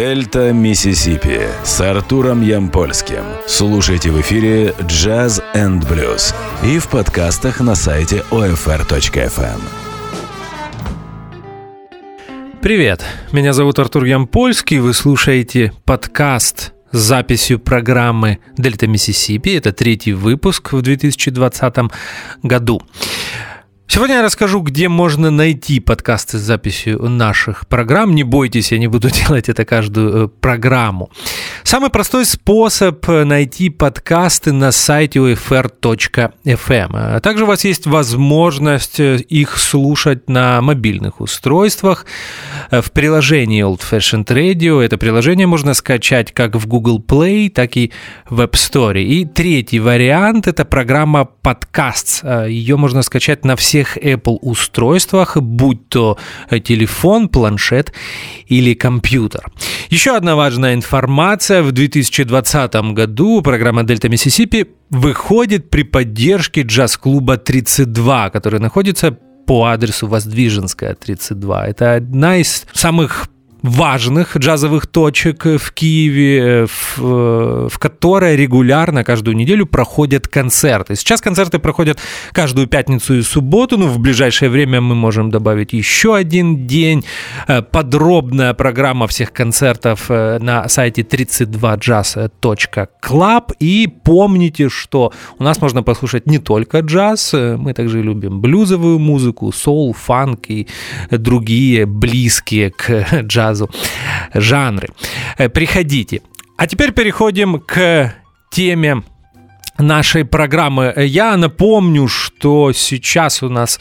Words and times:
Дельта 0.00 0.50
Миссисипи 0.54 1.42
с 1.62 1.78
Артуром 1.82 2.40
Ямпольским. 2.40 3.22
Слушайте 3.46 4.10
в 4.10 4.18
эфире 4.22 4.68
Jazz 4.78 5.42
and 5.54 5.86
Blues 5.86 6.34
и 6.64 6.78
в 6.78 6.88
подкастах 6.88 7.60
на 7.60 7.74
сайте 7.74 8.24
OFR.FM. 8.30 9.60
Привет, 12.62 13.04
меня 13.32 13.52
зовут 13.52 13.78
Артур 13.78 14.04
Ямпольский, 14.04 14.78
вы 14.78 14.94
слушаете 14.94 15.74
подкаст 15.84 16.72
с 16.92 16.98
записью 16.98 17.58
программы 17.58 18.38
«Дельта 18.56 18.86
Миссисипи». 18.86 19.50
Это 19.50 19.72
третий 19.72 20.14
выпуск 20.14 20.72
в 20.72 20.80
2020 20.80 21.76
году. 22.42 22.80
Сегодня 23.92 24.18
я 24.18 24.22
расскажу, 24.22 24.60
где 24.60 24.88
можно 24.88 25.32
найти 25.32 25.80
подкасты 25.80 26.38
с 26.38 26.42
записью 26.42 27.08
наших 27.08 27.66
программ. 27.66 28.14
Не 28.14 28.22
бойтесь, 28.22 28.70
я 28.70 28.78
не 28.78 28.86
буду 28.86 29.10
делать 29.26 29.48
это 29.48 29.64
каждую 29.64 30.26
э, 30.26 30.28
программу. 30.28 31.10
Самый 31.64 31.90
простой 31.90 32.24
способ 32.24 33.04
найти 33.08 33.68
подкасты 33.68 34.52
на 34.52 34.70
сайте 34.70 35.18
ufr.fm. 35.18 36.90
А 36.92 37.18
также 37.18 37.42
у 37.42 37.46
вас 37.48 37.64
есть 37.64 37.88
возможность 37.88 39.00
э, 39.00 39.16
их 39.16 39.58
слушать 39.58 40.28
на 40.28 40.62
мобильных 40.62 41.20
устройствах 41.20 42.06
э, 42.70 42.82
в 42.82 42.92
приложении 42.92 43.64
Old 43.64 43.80
Fashioned 43.80 44.26
Radio. 44.26 44.80
Это 44.80 44.98
приложение 44.98 45.48
можно 45.48 45.74
скачать 45.74 46.30
как 46.30 46.54
в 46.54 46.68
Google 46.68 47.02
Play, 47.04 47.50
так 47.50 47.76
и 47.76 47.90
в 48.28 48.40
App 48.40 48.52
Store. 48.52 49.02
И 49.02 49.24
третий 49.24 49.80
вариант– 49.80 50.46
это 50.48 50.64
программа 50.64 51.28
Podcasts. 51.42 52.48
Ее 52.48 52.76
можно 52.76 53.02
скачать 53.02 53.44
на 53.44 53.56
всех 53.56 53.79
всех 53.80 53.96
Apple 53.96 54.38
устройствах, 54.42 55.36
будь 55.36 55.88
то 55.88 56.18
телефон, 56.64 57.28
планшет 57.28 57.92
или 58.46 58.74
компьютер. 58.74 59.50
Еще 59.88 60.16
одна 60.16 60.36
важная 60.36 60.74
информация. 60.74 61.62
В 61.62 61.72
2020 61.72 62.74
году 62.92 63.42
программа 63.42 63.82
Дельта 63.82 64.08
Миссисипи 64.08 64.66
выходит 64.90 65.70
при 65.70 65.82
поддержке 65.84 66.62
джаз-клуба 66.62 67.36
32, 67.36 68.30
который 68.30 68.60
находится 68.60 69.16
по 69.46 69.64
адресу 69.66 70.06
Воздвиженская, 70.06 70.94
32. 70.94 71.66
Это 71.68 71.94
одна 71.94 72.36
из 72.36 72.66
самых 72.72 73.28
важных 73.62 74.36
джазовых 74.36 74.86
точек 74.86 75.44
в 75.44 75.72
Киеве, 75.72 76.66
в, 76.66 77.68
в 77.68 77.78
которой 77.78 78.36
регулярно 78.36 79.04
каждую 79.04 79.36
неделю 79.36 79.66
проходят 79.66 80.28
концерты. 80.28 80.96
Сейчас 80.96 81.20
концерты 81.20 81.58
проходят 81.58 81.98
каждую 82.32 82.66
пятницу 82.66 83.14
и 83.14 83.22
субботу, 83.22 83.78
но 83.78 83.86
в 83.86 83.98
ближайшее 83.98 84.50
время 84.50 84.80
мы 84.80 84.94
можем 84.94 85.30
добавить 85.30 85.72
еще 85.72 86.16
один 86.16 86.66
день. 86.66 87.04
Э, 87.46 87.62
подробная 87.62 88.54
программа 88.54 89.06
всех 89.06 89.32
концертов 89.32 90.06
э, 90.08 90.38
на 90.40 90.68
сайте 90.68 91.02
32jazz.club. 91.02 93.52
И 93.60 93.88
помните, 94.04 94.68
что 94.68 95.12
у 95.38 95.44
нас 95.44 95.60
можно 95.60 95.82
послушать 95.82 96.26
не 96.26 96.38
только 96.38 96.80
джаз, 96.80 97.34
э, 97.34 97.56
мы 97.56 97.74
также 97.74 98.02
любим 98.02 98.40
блюзовую 98.40 98.98
музыку, 98.98 99.52
соул, 99.52 99.92
фанк 99.92 100.46
и 100.48 100.66
другие 101.10 101.86
близкие 101.86 102.70
к 102.70 103.06
джазу 103.22 103.49
сразу 103.50 103.70
жанры. 104.34 104.88
Э, 105.38 105.48
приходите. 105.48 106.20
А 106.56 106.66
теперь 106.66 106.92
переходим 106.92 107.60
к 107.60 108.12
теме 108.50 109.02
нашей 109.78 110.24
программы. 110.24 110.92
Я 110.96 111.36
напомню, 111.36 112.08
что 112.08 112.72
сейчас 112.72 113.42
у 113.42 113.48
нас 113.48 113.80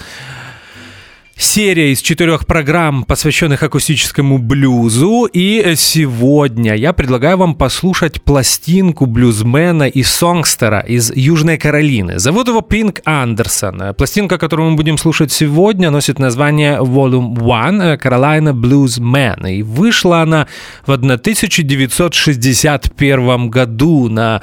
серия 1.39 1.91
из 1.93 2.01
четырех 2.01 2.45
программ, 2.45 3.05
посвященных 3.05 3.63
акустическому 3.63 4.37
блюзу. 4.37 5.29
И 5.31 5.73
сегодня 5.77 6.75
я 6.75 6.91
предлагаю 6.91 7.37
вам 7.37 7.55
послушать 7.55 8.21
пластинку 8.21 9.05
блюзмена 9.05 9.87
и 9.87 10.03
сонгстера 10.03 10.81
из 10.81 11.15
Южной 11.15 11.57
Каролины. 11.57 12.19
Зовут 12.19 12.49
его 12.49 12.59
Пинк 12.61 12.99
Андерсон. 13.05 13.95
Пластинка, 13.95 14.37
которую 14.37 14.71
мы 14.71 14.75
будем 14.75 14.97
слушать 14.97 15.31
сегодня, 15.31 15.91
носит 15.91 16.19
название 16.19 16.79
Volume 16.79 17.35
One 17.35 17.97
Carolina 17.97 18.51
Blues 18.51 18.99
Man. 18.99 19.49
И 19.49 19.63
вышла 19.63 20.23
она 20.23 20.47
в 20.85 20.91
1961 20.91 23.49
году 23.49 24.09
на, 24.09 24.41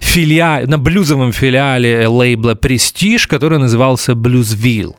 филиале, 0.00 0.66
на 0.66 0.78
блюзовом 0.78 1.32
филиале 1.32 2.08
лейбла 2.08 2.54
Prestige, 2.54 3.28
который 3.28 3.58
назывался 3.58 4.12
Bluesville. 4.12 4.94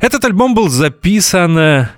Этот 0.00 0.24
альбом 0.24 0.54
был 0.54 0.68
записан 0.68 1.58
э, 1.58 1.88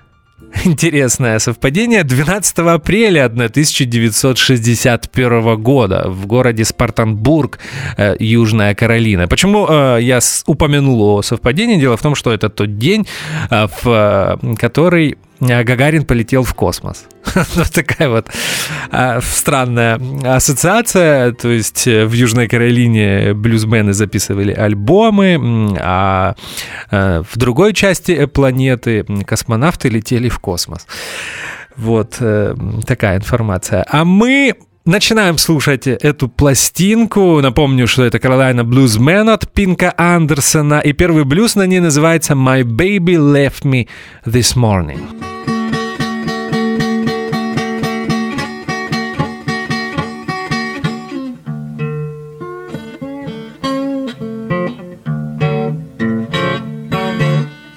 Интересное 0.65 1.39
совпадение. 1.39 2.03
12 2.03 2.59
апреля 2.59 3.27
1961 3.27 5.63
года 5.63 6.07
в 6.09 6.27
городе 6.27 6.65
Спартанбург, 6.65 7.61
э, 7.97 8.17
Южная 8.19 8.75
Каролина. 8.75 9.29
Почему 9.29 9.67
э, 9.69 9.99
я 10.01 10.19
упомянул 10.47 11.03
о 11.03 11.23
совпадении? 11.23 11.79
Дело 11.79 11.97
в 11.97 12.03
том, 12.03 12.15
что 12.15 12.33
это 12.33 12.49
тот 12.49 12.79
день, 12.79 13.07
в 13.51 14.41
который 14.59 15.19
Гагарин 15.41 16.05
полетел 16.05 16.43
в 16.43 16.55
космос. 16.55 17.05
вот 17.35 17.71
такая 17.75 18.09
вот 18.09 18.29
а, 18.91 19.21
странная 19.23 20.01
ассоциация. 20.25 21.33
То 21.33 21.49
есть 21.49 21.87
э, 21.87 22.05
в 22.07 22.13
Южной 22.13 22.49
Каролине 22.49 23.35
блюзмены 23.35 23.93
записывали 23.93 24.53
альбомы, 24.53 25.77
а, 25.81 26.35
в 26.91 27.37
другой 27.37 27.73
части 27.73 28.27
планеты 28.27 29.05
космонавты 29.27 29.89
летели 29.89 30.29
в 30.29 30.39
космос. 30.39 30.87
Вот 31.77 32.17
э, 32.21 32.55
такая 32.87 33.17
информация. 33.17 33.87
А 33.89 34.05
мы 34.05 34.55
начинаем 34.85 35.39
слушать 35.39 35.87
эту 35.87 36.29
пластинку. 36.29 37.41
Напомню, 37.41 37.87
что 37.87 38.05
это 38.05 38.19
Carolina 38.19 38.63
Bluesman 38.63 39.33
от 39.33 39.51
Пинка 39.53 39.95
Андерсона. 39.97 40.81
И 40.81 40.93
первый 40.93 41.25
блюз 41.25 41.55
на 41.55 41.67
ней 41.67 41.81
называется 41.81 42.35
«My 42.35 42.63
Baby 42.63 43.17
Left 43.17 43.63
Me 43.65 43.89
This 44.25 44.57
Morning». 44.57 45.01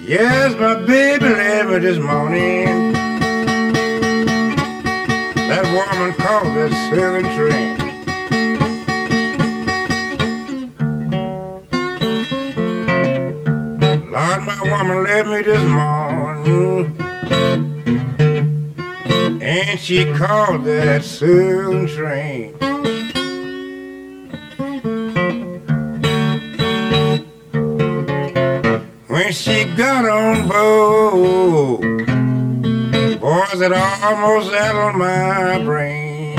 Yes, 0.07 0.55
my 0.59 0.75
baby 0.85 1.25
left 1.25 1.69
me 1.69 1.79
this 1.79 1.97
morning. 1.97 3.02
That 5.53 5.65
woman 5.69 6.11
called 6.13 6.49
the 6.57 6.65
southern 6.89 7.27
train. 7.37 7.77
Lord, 14.11 14.41
my 14.49 14.59
woman 14.63 15.03
left 15.03 15.27
me 15.29 15.39
this 15.43 15.63
morning. 15.69 16.97
And 19.43 19.79
she 19.79 20.11
called 20.13 20.63
that 20.63 21.03
southern 21.03 21.85
train. 21.85 22.55
When 29.07 29.31
she 29.31 29.65
got 29.77 30.05
on 30.09 30.47
board, 30.47 31.12
it 33.63 33.71
almost 33.71 34.49
settled 34.49 34.95
my 34.95 35.63
brain. 35.63 36.35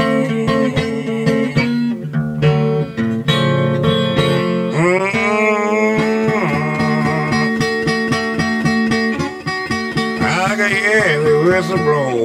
Mm-hmm. 8.85 10.23
I 10.23 10.57
could 10.57 10.73
hear 10.73 11.23
the 11.23 11.35
whistle 11.47 11.79
blow. 11.79 12.25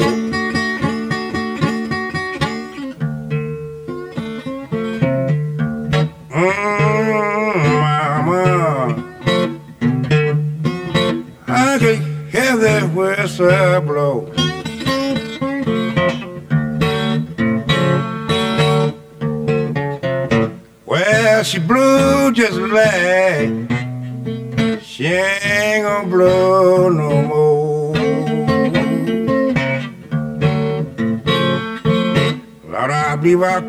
Mm, 6.29 7.55
mama. 7.81 8.43
I 11.47 11.77
can 11.79 11.97
hear 12.31 12.57
that 12.57 12.83
whistle 12.93 13.81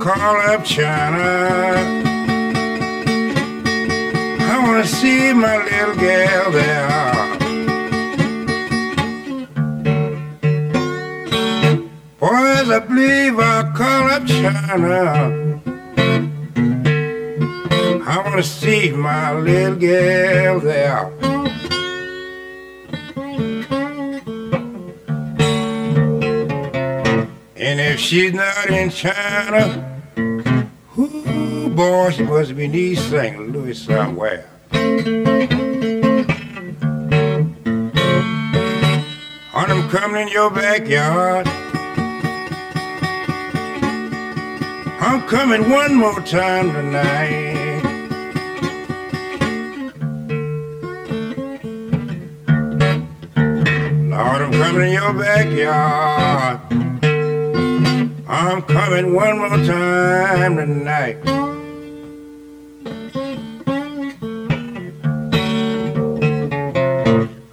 call 0.00 0.36
up 0.52 0.64
China. 0.64 1.76
I 4.52 4.58
wanna 4.62 4.86
see 4.86 5.32
my 5.34 5.56
little 5.62 5.94
gal 5.96 6.50
there. 6.50 7.20
Boy, 12.18 12.50
boys, 12.70 12.70
I 12.70 12.78
believe 12.78 13.38
I'll 13.38 13.72
call 13.72 14.10
up 14.10 14.26
China. 14.26 15.60
I 18.06 18.16
want 18.24 18.36
to 18.36 18.42
see 18.42 18.90
my 18.92 19.34
little 19.38 19.76
girl 19.76 20.60
there. 20.60 21.12
And 27.56 27.80
if 27.80 28.00
she's 28.00 28.32
not 28.32 28.70
in 28.70 28.90
China, 28.90 29.89
boy, 31.80 32.10
she 32.10 32.22
must 32.24 32.54
be 32.54 32.64
in 32.66 32.74
East 32.74 33.08
St. 33.08 33.52
Louis 33.52 33.72
somewhere. 33.72 34.44
On 39.54 39.70
I'm 39.74 39.88
coming 39.88 40.26
in 40.26 40.28
your 40.28 40.50
backyard. 40.50 41.46
I'm 45.06 45.22
coming 45.26 45.70
one 45.70 45.94
more 45.94 46.20
time 46.20 46.70
tonight. 46.70 47.80
Lord, 54.12 54.42
I'm 54.42 54.52
coming 54.52 54.88
in 54.88 54.92
your 54.92 55.14
backyard. 55.14 56.60
I'm 58.28 58.60
coming 58.62 59.14
one 59.14 59.38
more 59.38 59.64
time 59.64 60.56
tonight. 60.56 61.49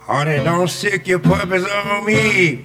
Honey, 0.07 0.41
don't 0.41 0.69
sick 0.69 1.05
your 1.05 1.19
puppies 1.19 1.67
on 1.67 2.05
me. 2.05 2.63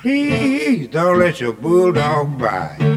Please 0.00 0.86
don't 0.86 1.18
let 1.18 1.40
your 1.40 1.52
bulldog 1.52 2.38
bite. 2.38 2.95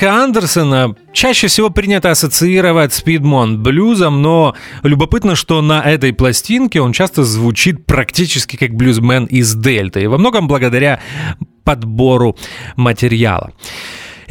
Пинка 0.00 0.14
Андерсона 0.14 0.94
чаще 1.12 1.48
всего 1.48 1.68
принято 1.68 2.10
ассоциировать 2.10 2.94
с 2.94 3.02
Пидмонт 3.02 3.58
блюзом, 3.58 4.22
но 4.22 4.54
любопытно, 4.82 5.36
что 5.36 5.60
на 5.60 5.82
этой 5.82 6.14
пластинке 6.14 6.80
он 6.80 6.94
часто 6.94 7.22
звучит 7.22 7.84
практически 7.84 8.56
как 8.56 8.72
блюзмен 8.72 9.26
из 9.26 9.54
Дельты, 9.54 10.00
и 10.00 10.06
во 10.06 10.16
многом 10.16 10.48
благодаря 10.48 11.00
подбору 11.64 12.34
материала. 12.76 13.52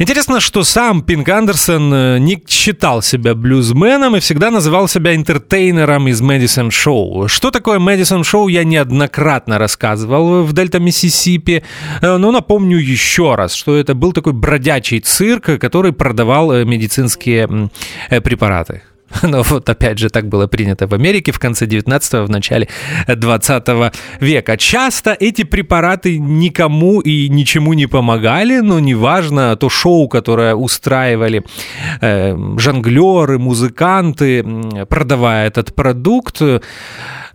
Интересно, 0.00 0.40
что 0.40 0.64
сам 0.64 1.02
Пинк 1.02 1.28
Андерсон 1.28 1.92
э, 1.92 2.18
не 2.20 2.42
считал 2.48 3.02
себя 3.02 3.34
блюзменом 3.34 4.16
и 4.16 4.20
всегда 4.20 4.50
называл 4.50 4.88
себя 4.88 5.14
интертейнером 5.14 6.08
из 6.08 6.22
Мэдисон 6.22 6.70
Шоу. 6.70 7.28
Что 7.28 7.50
такое 7.50 7.78
Мэдисон 7.78 8.24
Шоу, 8.24 8.48
я 8.48 8.64
неоднократно 8.64 9.58
рассказывал 9.58 10.42
в 10.42 10.54
Дельта 10.54 10.80
Миссисипи, 10.80 11.64
э, 12.00 12.16
но 12.16 12.30
напомню 12.30 12.78
еще 12.78 13.34
раз, 13.34 13.52
что 13.52 13.76
это 13.76 13.94
был 13.94 14.14
такой 14.14 14.32
бродячий 14.32 15.00
цирк, 15.00 15.60
который 15.60 15.92
продавал 15.92 16.50
э, 16.50 16.64
медицинские 16.64 17.68
препараты. 18.08 18.80
Но 19.22 19.42
вот 19.42 19.68
опять 19.68 19.98
же 19.98 20.08
так 20.08 20.28
было 20.28 20.46
принято 20.46 20.86
в 20.86 20.94
Америке 20.94 21.32
в 21.32 21.38
конце 21.38 21.66
19-го, 21.66 22.24
в 22.24 22.30
начале 22.30 22.68
20 23.08 23.92
века. 24.20 24.56
Часто 24.56 25.16
эти 25.18 25.44
препараты 25.44 26.18
никому 26.18 27.00
и 27.00 27.28
ничему 27.28 27.74
не 27.74 27.86
помогали, 27.86 28.60
но 28.60 28.80
неважно, 28.80 29.56
то 29.56 29.68
шоу, 29.68 30.08
которое 30.08 30.54
устраивали 30.54 31.42
э, 32.00 32.36
жонглеры, 32.58 33.38
музыканты, 33.38 34.44
продавая 34.88 35.48
этот 35.48 35.74
продукт, 35.74 36.42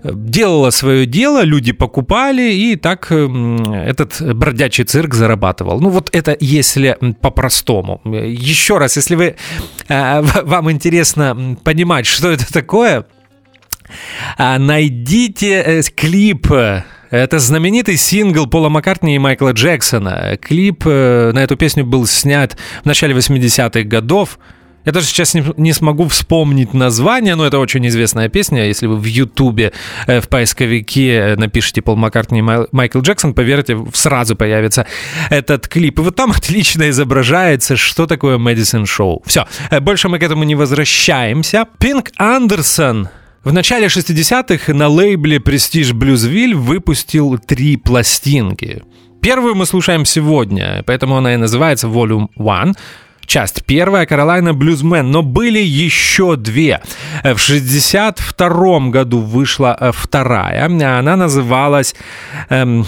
делала 0.03 0.69
свое 0.69 1.05
дело, 1.05 1.43
люди 1.43 1.71
покупали, 1.71 2.53
и 2.53 2.75
так 2.75 3.11
этот 3.11 4.21
бродячий 4.35 4.83
цирк 4.83 5.13
зарабатывал. 5.13 5.79
Ну 5.79 5.89
вот 5.89 6.09
это 6.13 6.35
если 6.39 6.97
по-простому. 7.21 8.01
Еще 8.05 8.77
раз, 8.77 8.95
если 8.95 9.15
вы, 9.15 9.35
э, 9.87 10.21
вам 10.21 10.71
интересно 10.71 11.57
понимать, 11.63 12.05
что 12.05 12.29
это 12.29 12.51
такое, 12.51 13.05
а, 14.37 14.57
найдите 14.57 15.61
э, 15.61 15.81
клип 15.83 16.51
это 17.11 17.39
знаменитый 17.39 17.97
сингл 17.97 18.47
Пола 18.47 18.67
Маккартни 18.69 19.15
и 19.15 19.19
Майкла 19.19 19.53
Джексона. 19.53 20.37
Клип 20.41 20.83
э, 20.85 21.31
на 21.33 21.39
эту 21.39 21.55
песню 21.55 21.85
был 21.85 22.05
снят 22.07 22.57
в 22.83 22.85
начале 22.85 23.15
80-х 23.15 23.83
годов. 23.83 24.39
Я 24.85 24.91
даже 24.91 25.07
сейчас 25.07 25.33
не, 25.33 25.43
не 25.57 25.73
смогу 25.73 26.07
вспомнить 26.07 26.73
название, 26.73 27.35
но 27.35 27.45
это 27.45 27.59
очень 27.59 27.85
известная 27.87 28.29
песня. 28.29 28.65
Если 28.65 28.87
вы 28.87 28.97
в 28.97 29.05
Ютубе 29.05 29.73
э, 30.07 30.21
в 30.21 30.29
поисковике 30.29 31.35
напишите 31.37 31.81
Пол 31.81 31.95
Маккартни 31.95 32.41
Майкл 32.41 32.99
Джексон, 32.99 33.33
поверьте, 33.33 33.77
сразу 33.93 34.35
появится 34.35 34.85
этот 35.29 35.67
клип. 35.67 35.99
И 35.99 36.01
вот 36.01 36.15
там 36.15 36.31
отлично 36.35 36.89
изображается, 36.89 37.75
что 37.75 38.05
такое 38.05 38.37
Мэдисон 38.37 38.85
Шоу. 38.85 39.23
Все, 39.25 39.47
э, 39.71 39.79
больше 39.79 40.07
мы 40.07 40.19
к 40.19 40.23
этому 40.23 40.43
не 40.43 40.55
возвращаемся. 40.55 41.65
Пинк 41.79 42.11
Андерсон 42.17 43.09
в 43.43 43.53
начале 43.53 43.87
60-х 43.87 44.73
на 44.73 44.87
лейбле 44.87 45.37
Prestige 45.37 45.93
Bluesville 45.93 46.55
выпустил 46.55 47.37
три 47.37 47.77
пластинки. 47.77 48.83
Первую 49.21 49.55
мы 49.55 49.65
слушаем 49.65 50.05
сегодня, 50.05 50.83
поэтому 50.85 51.17
она 51.17 51.33
и 51.33 51.37
называется 51.37 51.87
Volume 51.87 52.27
One 52.37 52.73
часть 53.25 53.63
первая. 53.65 54.05
Каролайна 54.05 54.53
Блюзмен, 54.53 55.11
но 55.11 55.21
были 55.21 55.59
еще 55.59 56.35
две. 56.35 56.81
В 57.23 57.37
62 57.37 58.89
году 58.89 59.21
вышла 59.21 59.75
э, 59.79 59.91
вторая, 59.93 60.65
она 60.65 61.15
называлась 61.15 61.95
эм, 62.49 62.85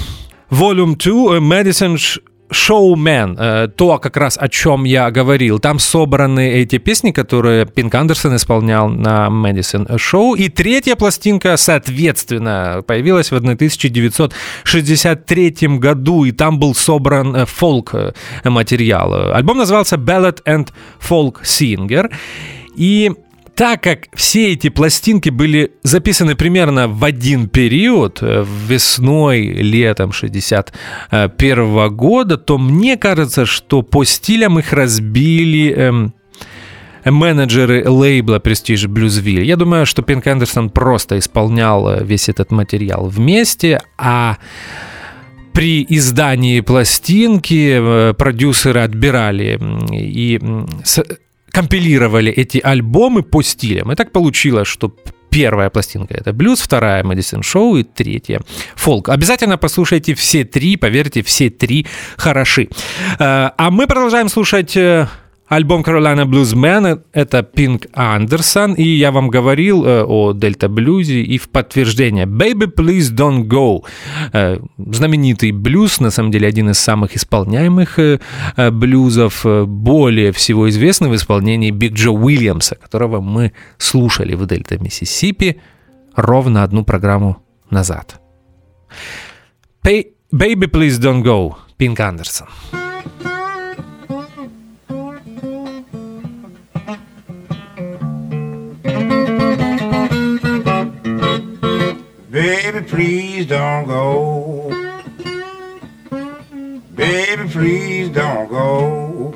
Volume 0.49 0.95
2 0.95 1.39
Medicine 1.39 1.97
Шоумен, 2.49 3.35
э, 3.37 3.67
то 3.75 3.99
как 3.99 4.15
раз 4.17 4.37
о 4.39 4.47
чем 4.47 4.85
я 4.85 5.11
говорил. 5.11 5.59
Там 5.59 5.77
собраны 5.79 6.53
эти 6.53 6.77
песни, 6.77 7.11
которые 7.11 7.65
Пинк 7.65 7.93
Андерсон 7.93 8.33
исполнял 8.35 8.87
на 8.89 9.29
Мэдисон 9.29 9.87
Шоу. 9.97 10.35
И 10.35 10.47
третья 10.49 10.95
пластинка, 10.95 11.57
соответственно, 11.57 12.83
появилась 12.85 13.31
в 13.31 13.35
1963 13.35 15.77
году, 15.77 16.25
и 16.25 16.31
там 16.31 16.59
был 16.59 16.73
собран 16.73 17.35
э, 17.35 17.45
фолк-материал. 17.45 19.33
Альбом 19.33 19.57
назывался 19.57 19.97
Ballad 19.97 20.41
and 20.45 20.69
Folk 20.99 21.43
Singer. 21.43 22.09
И 22.75 23.11
так 23.57 23.81
как 23.81 24.07
все 24.13 24.53
эти 24.53 24.69
пластинки 24.69 25.29
были 25.29 25.71
записаны 25.81 26.35
примерно 26.35 26.87
в 26.87 27.03
один 27.03 27.49
период, 27.49 28.19
э, 28.21 28.45
весной, 28.67 29.47
летом 29.47 30.11
61 30.11 31.89
года, 31.89 32.37
то 32.37 32.59
мне 32.59 32.97
кажется, 32.97 33.47
что 33.47 33.81
по 33.81 34.03
стилям 34.03 34.59
их 34.59 34.73
разбили 34.73 35.73
эм, 35.73 36.13
менеджеры 37.03 37.89
лейбла 37.89 38.37
Prestige 38.37 38.87
Bluesville. 38.87 39.43
Я 39.43 39.55
думаю, 39.55 39.87
что 39.87 40.03
Пинк 40.03 40.27
Андерсон 40.27 40.69
просто 40.69 41.17
исполнял 41.17 41.89
э, 41.89 42.03
весь 42.03 42.29
этот 42.29 42.51
материал 42.51 43.07
вместе, 43.07 43.81
а 43.97 44.37
при 45.51 45.83
издании 45.89 46.61
пластинки 46.61 47.79
э, 47.79 48.13
продюсеры 48.13 48.81
отбирали 48.81 49.59
и 49.91 50.39
компилировали 51.57 52.31
эти 52.31 52.59
альбомы 52.59 53.23
по 53.23 53.41
стилям. 53.41 53.91
И 53.91 53.95
так 53.95 54.11
получилось, 54.11 54.67
что 54.67 54.93
Первая 55.29 55.69
пластинка 55.69 56.13
это 56.13 56.31
блюз, 56.31 56.61
вторая 56.61 57.03
Мэдисон 57.03 57.43
Шоу 57.43 57.77
и 57.77 57.83
третья 57.83 58.41
фолк. 58.75 59.09
Обязательно 59.09 59.57
послушайте 59.57 60.13
все 60.13 60.45
три, 60.45 60.77
поверьте, 60.77 61.21
все 61.21 61.49
три 61.49 61.85
хороши. 62.15 62.69
Э, 63.19 63.51
а 63.57 63.69
мы 63.69 63.87
продолжаем 63.87 64.29
слушать 64.29 64.77
э, 64.77 65.07
Альбом 65.47 65.81
Carolina 65.81 66.25
Bluesman— 66.25 67.03
это 67.13 67.41
Пинк 67.41 67.87
Андерсон, 67.93 68.73
и 68.73 68.83
я 68.83 69.11
вам 69.11 69.29
говорил 69.29 69.85
э, 69.85 70.03
о 70.03 70.33
Дельта 70.33 70.67
Блюзе 70.67 71.21
и 71.21 71.37
в 71.37 71.47
подтверждение 71.47 72.25
«Baby, 72.25 72.69
please 72.75 73.15
don't 73.15 73.47
go». 73.47 73.85
Э, 74.33 74.59
знаменитый 74.77 75.51
блюз, 75.53 76.01
на 76.01 76.11
самом 76.11 76.31
деле 76.31 76.49
один 76.49 76.69
из 76.69 76.79
самых 76.79 77.15
исполняемых 77.15 77.97
э, 77.97 78.19
блюзов, 78.71 79.45
более 79.45 80.33
всего 80.33 80.67
известный 80.69 81.09
в 81.09 81.15
исполнении 81.15 81.71
Биг 81.71 81.93
Джо 81.93 82.11
Уильямса, 82.11 82.75
которого 82.75 83.21
мы 83.21 83.53
слушали 83.77 84.35
в 84.35 84.45
Дельта 84.47 84.77
Миссисипи 84.77 85.61
ровно 86.15 86.63
одну 86.63 86.83
программу 86.83 87.37
назад. 87.69 88.19
«Baby, 89.81 90.67
please 90.67 90.99
don't 90.99 91.23
go» 91.23 91.55
Пинк 91.77 92.01
Андерсон. 92.01 92.47
Baby, 102.47 102.81
please 102.87 103.45
don't 103.45 103.87
go. 103.87 104.69
Baby, 106.95 107.49
please 107.49 108.09
don't 108.09 108.47
go. 108.47 109.31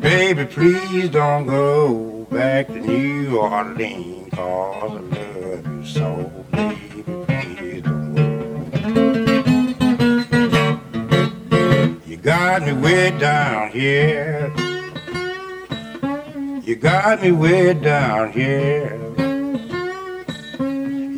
Baby, 0.00 0.44
please 0.46 1.08
don't 1.10 1.46
go 1.46 2.26
back 2.32 2.66
to 2.66 2.80
New 2.80 3.38
Orleans, 3.38 4.34
cause 4.34 4.90
I 4.90 4.96
love 4.96 5.64
you 5.64 5.84
so. 5.86 6.28
Baby, 6.50 7.04
please 7.24 7.82
don't 7.84 8.14
go. 8.16 8.24
You 12.04 12.16
got 12.16 12.62
me 12.64 12.72
way 12.72 13.16
down 13.16 13.70
here. 13.70 14.52
You 16.64 16.74
got 16.74 17.22
me 17.22 17.30
way 17.30 17.74
down 17.74 18.32
here. 18.32 19.09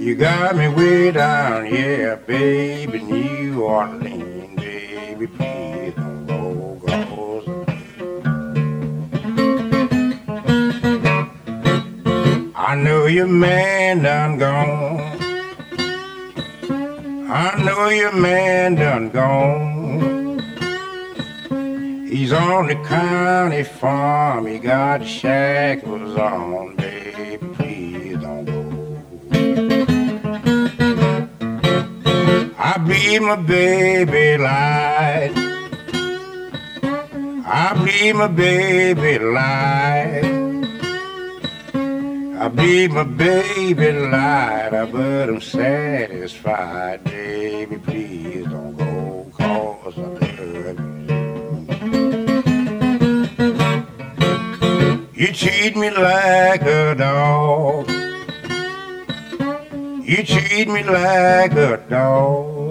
You 0.02 0.16
got 0.16 0.56
me 0.56 0.66
way 0.66 1.12
down 1.12 1.64
here, 1.64 2.16
baby, 2.26 2.98
New 2.98 3.62
Orleans, 3.62 4.60
baby, 4.60 5.28
please 5.28 5.94
don't 5.94 6.26
go, 6.26 6.80
cause 6.84 7.46
I 12.56 12.74
know 12.74 13.06
your 13.06 13.28
man 13.28 14.02
done 14.02 14.38
gone. 14.38 14.98
I 17.30 17.62
know 17.64 17.88
your 17.88 18.12
man 18.12 18.74
done 18.74 19.08
gone. 19.10 20.40
He's 22.08 22.32
on 22.32 22.66
the 22.66 22.74
county 22.88 23.62
farm, 23.62 24.46
he 24.46 24.58
got 24.58 25.06
shackles 25.06 26.16
on, 26.16 26.81
I 32.74 32.78
bleed 32.78 33.20
my 33.20 33.36
baby 33.36 34.38
light. 34.38 35.32
I 37.44 37.74
bleed 37.76 38.14
my 38.14 38.28
baby 38.28 39.18
light. 39.18 40.24
I 42.40 42.48
bleed 42.48 42.92
my 42.92 43.04
baby 43.04 43.92
light, 43.92 44.70
but 44.90 45.28
I'm 45.28 45.42
satisfied, 45.42 47.04
baby. 47.04 47.76
Please 47.76 48.46
don't 48.46 48.74
go, 48.74 49.76
cause 49.82 49.98
I 49.98 50.00
love 50.00 50.80
you. 55.12 55.26
You 55.26 55.32
treat 55.34 55.76
me 55.76 55.90
like 55.90 56.62
a 56.62 56.94
dog. 56.94 57.90
You 60.02 60.22
treat 60.24 60.68
me 60.68 60.82
like 60.84 61.52
a 61.52 61.76
dog. 61.90 62.61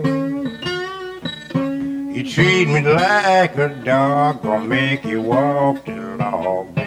You 2.14 2.30
treat 2.30 2.68
me 2.68 2.82
like 2.82 3.56
a 3.58 3.70
dog, 3.70 4.42
gonna 4.42 4.68
make 4.68 5.06
you 5.06 5.22
walk 5.22 5.86
the 5.86 6.18
log, 6.18 6.81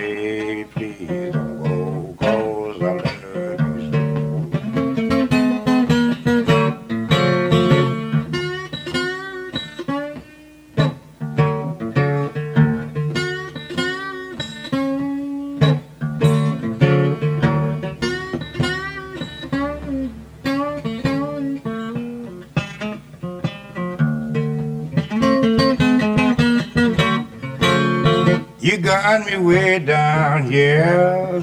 got 28.85 29.25
me 29.25 29.39
way 29.39 29.79
down 29.79 30.51
here. 30.51 31.41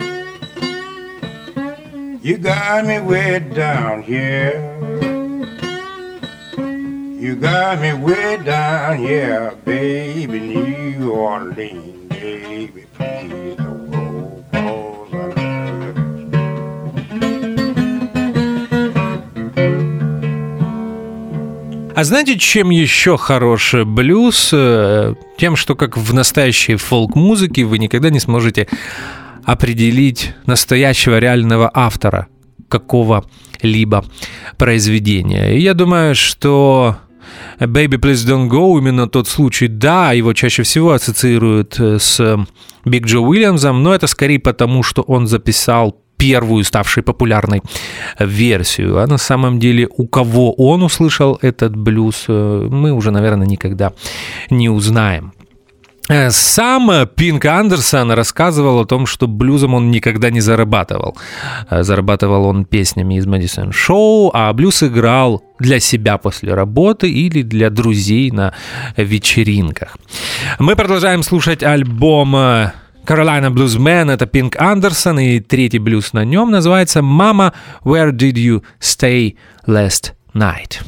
You 2.21 2.37
got 2.37 2.85
me 2.85 2.99
way 2.99 3.39
down 3.39 4.03
here. 4.03 4.61
You 7.19 7.35
got 7.35 7.81
me 7.81 7.93
way 7.93 8.37
down 8.43 8.97
here, 8.99 9.55
baby, 9.65 10.39
New 10.39 11.11
Orleans, 11.11 12.09
baby, 12.09 12.85
А 21.93 22.03
знаете, 22.05 22.37
чем 22.37 22.69
еще 22.69 23.17
хорош 23.17 23.73
блюз? 23.85 24.51
Э, 24.53 25.13
Тем, 25.37 25.55
что 25.55 25.75
как 25.75 25.97
в 25.97 26.13
настоящей 26.13 26.75
фолк-музыке 26.75 27.65
вы 27.65 27.79
никогда 27.79 28.09
не 28.09 28.19
сможете 28.19 28.67
определить 29.43 30.33
настоящего 30.45 31.19
реального 31.19 31.69
автора 31.73 32.27
какого-либо 32.69 34.05
произведения. 34.57 35.53
И 35.57 35.59
я 35.59 35.73
думаю, 35.73 36.15
что 36.15 36.97
Baby 37.59 37.99
Please 37.99 38.25
Don't 38.25 38.49
Go 38.49 38.77
именно 38.77 39.07
тот 39.07 39.27
случай, 39.27 39.67
да, 39.67 40.13
его 40.13 40.33
чаще 40.33 40.63
всего 40.63 40.91
ассоциируют 40.91 41.77
э, 41.79 41.99
с 41.99 42.39
Биг 42.85 43.05
Джо 43.05 43.19
Уильямсом, 43.19 43.83
но 43.83 43.93
это 43.93 44.07
скорее 44.07 44.39
потому, 44.39 44.83
что 44.83 45.01
он 45.01 45.27
записал 45.27 45.97
первую 46.21 46.63
ставшей 46.63 47.01
популярной 47.01 47.61
версию. 48.19 48.99
А 48.99 49.07
на 49.07 49.17
самом 49.17 49.59
деле, 49.59 49.87
у 49.97 50.07
кого 50.07 50.53
он 50.53 50.83
услышал 50.83 51.39
этот 51.41 51.75
блюз, 51.75 52.25
э, 52.27 52.67
мы 52.69 52.91
уже, 52.91 53.11
наверное, 53.11 53.47
никогда 53.47 53.91
не 54.51 54.69
узнаем. 54.69 55.33
Э, 56.09 56.29
Сам 56.29 57.07
Пинк 57.15 57.45
Андерсон 57.45 58.11
рассказывал 58.11 58.81
о 58.81 58.85
том, 58.85 59.07
что 59.07 59.27
блюзом 59.27 59.73
он 59.73 59.89
никогда 59.89 60.29
не 60.29 60.41
зарабатывал. 60.41 61.17
Э, 61.71 61.81
Зарабатывал 61.83 62.45
он 62.45 62.65
песнями 62.65 63.15
из 63.15 63.25
Мэдисон 63.25 63.71
Шоу, 63.71 64.29
а 64.33 64.53
блюз 64.53 64.83
играл 64.83 65.41
для 65.59 65.79
себя 65.79 66.17
после 66.17 66.53
работы 66.53 67.09
или 67.09 67.41
для 67.41 67.71
друзей 67.71 68.29
на 68.31 68.53
вечеринках. 68.95 69.97
Мы 70.59 70.75
продолжаем 70.75 71.23
слушать 71.23 71.63
альбом 71.63 72.35
Carolina 73.05 73.49
Bluesman, 73.49 74.11
это 74.11 74.25
Пинк 74.25 74.55
Андерсон, 74.57 75.19
и 75.19 75.39
третий 75.39 75.79
блюз 75.79 76.13
на 76.13 76.23
нем 76.23 76.51
называется 76.51 76.99
«Mama, 76.99 77.53
where 77.83 78.11
did 78.11 78.33
you 78.33 78.63
stay 78.79 79.35
last 79.65 80.13
night?» 80.33 80.81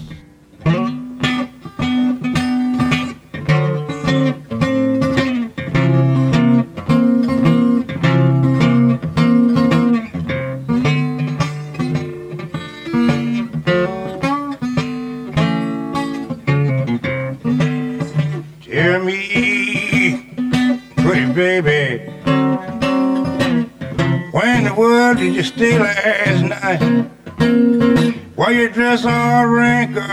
All 29.06 29.46
wrinkled 29.46 30.04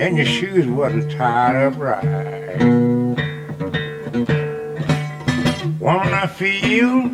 and 0.00 0.16
your 0.16 0.26
shoes 0.26 0.66
wasn't 0.66 1.10
tied 1.12 1.56
up 1.56 1.78
right? 1.78 2.58
Woman, 5.80 6.14
I 6.14 6.26
feel 6.26 7.10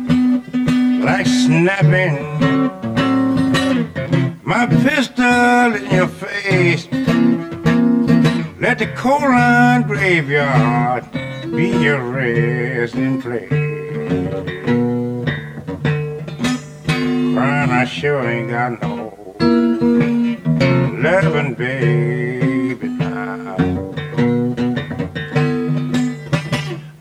like 1.03 1.25
snapping 1.25 2.39
my 4.43 4.65
pistol 4.67 5.75
in 5.75 5.91
your 5.91 6.07
face. 6.07 6.87
Let 8.59 8.79
the 8.79 8.87
line 9.05 9.83
graveyard 9.83 11.11
be 11.55 11.69
your 11.69 12.03
resting 12.11 13.21
place. 13.21 13.49
Crying, 17.35 17.71
I 17.71 17.85
sure 17.85 18.27
ain't 18.27 18.49
got 18.49 18.81
no 18.81 18.98
loving, 21.01 21.53
baby, 21.53 22.87
now. 22.87 23.55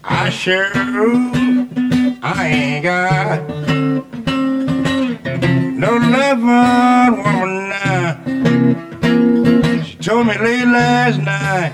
I 0.05 0.31
sure, 0.31 0.71
I 2.23 2.47
ain't 2.47 2.85
got 2.85 3.49
no 5.85 5.97
loving 5.97 7.23
woman 7.25 7.69
now. 7.71 8.23
She 9.83 9.97
told 9.97 10.29
me 10.29 10.39
late 10.39 10.67
last 10.67 11.19
night, 11.19 11.73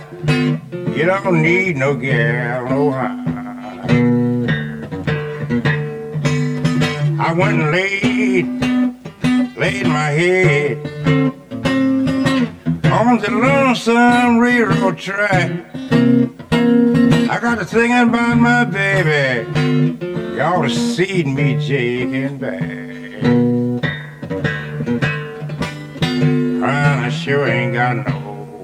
you 0.96 1.04
don't 1.04 1.42
need 1.42 1.76
no 1.76 1.94
gal, 1.94 2.64
no. 2.70 2.90
I 7.20 7.32
went 7.32 7.60
and 7.60 7.70
laid, 7.70 8.46
laid 9.58 9.86
my 9.86 10.08
head 10.10 11.43
on 12.94 13.18
the 13.18 13.28
lonesome 13.28 14.38
railroad 14.38 14.96
track. 14.96 15.50
I 16.52 17.38
got 17.40 17.58
to 17.58 17.64
thinking 17.64 18.08
about 18.08 18.38
my 18.38 18.64
baby. 18.64 19.50
Y'all 20.36 20.62
have 20.62 20.72
seen 20.72 21.34
me 21.34 21.60
shaking 21.60 22.38
back. 22.38 22.62
And 26.02 26.64
I 26.64 27.08
sure 27.08 27.48
ain't 27.48 27.74
got 27.74 27.96
no 27.96 28.62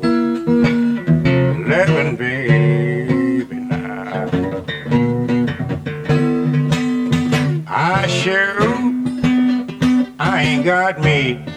loving 1.67 2.15
baby 2.17 3.57
now. 3.57 4.31
I 7.67 8.07
sure 8.07 8.61
I 10.21 10.43
ain't 10.43 10.65
got 10.65 11.01
me 11.01 11.50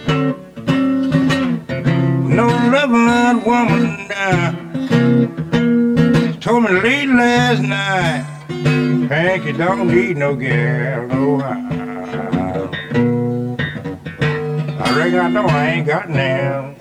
loving 2.73 3.43
woman 3.45 4.07
now. 4.07 4.51
Told 6.39 6.63
me 6.63 6.71
late 6.81 7.07
last 7.07 7.61
night, 7.61 8.23
Hank, 9.09 9.45
you 9.45 9.53
don't 9.53 9.87
need 9.87 10.17
no 10.17 10.35
girl, 10.35 11.07
no 11.07 11.37
how. 11.37 12.71
I 14.79 14.97
reckon 14.97 15.19
I 15.19 15.29
know 15.29 15.45
I 15.45 15.65
ain't 15.67 15.87
got 15.87 16.09
now. 16.09 16.75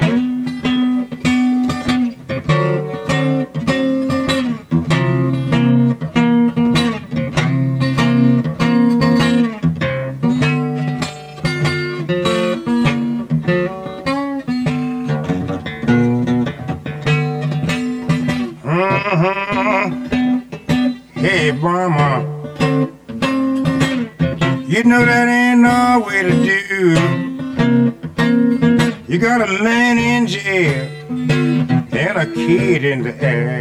In 32.84 33.02
the 33.02 33.10
uh, 33.10 33.28
avenue. 33.28 33.51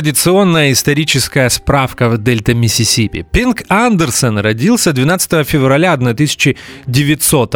Традиционная 0.00 0.72
историческая 0.72 1.50
справка 1.50 2.08
в 2.08 2.16
Дельта 2.16 2.54
Миссисипи. 2.54 3.26
Пинк 3.30 3.64
Андерсон 3.68 4.38
родился 4.38 4.94
12 4.94 5.46
февраля 5.46 5.92
1900 5.92 7.54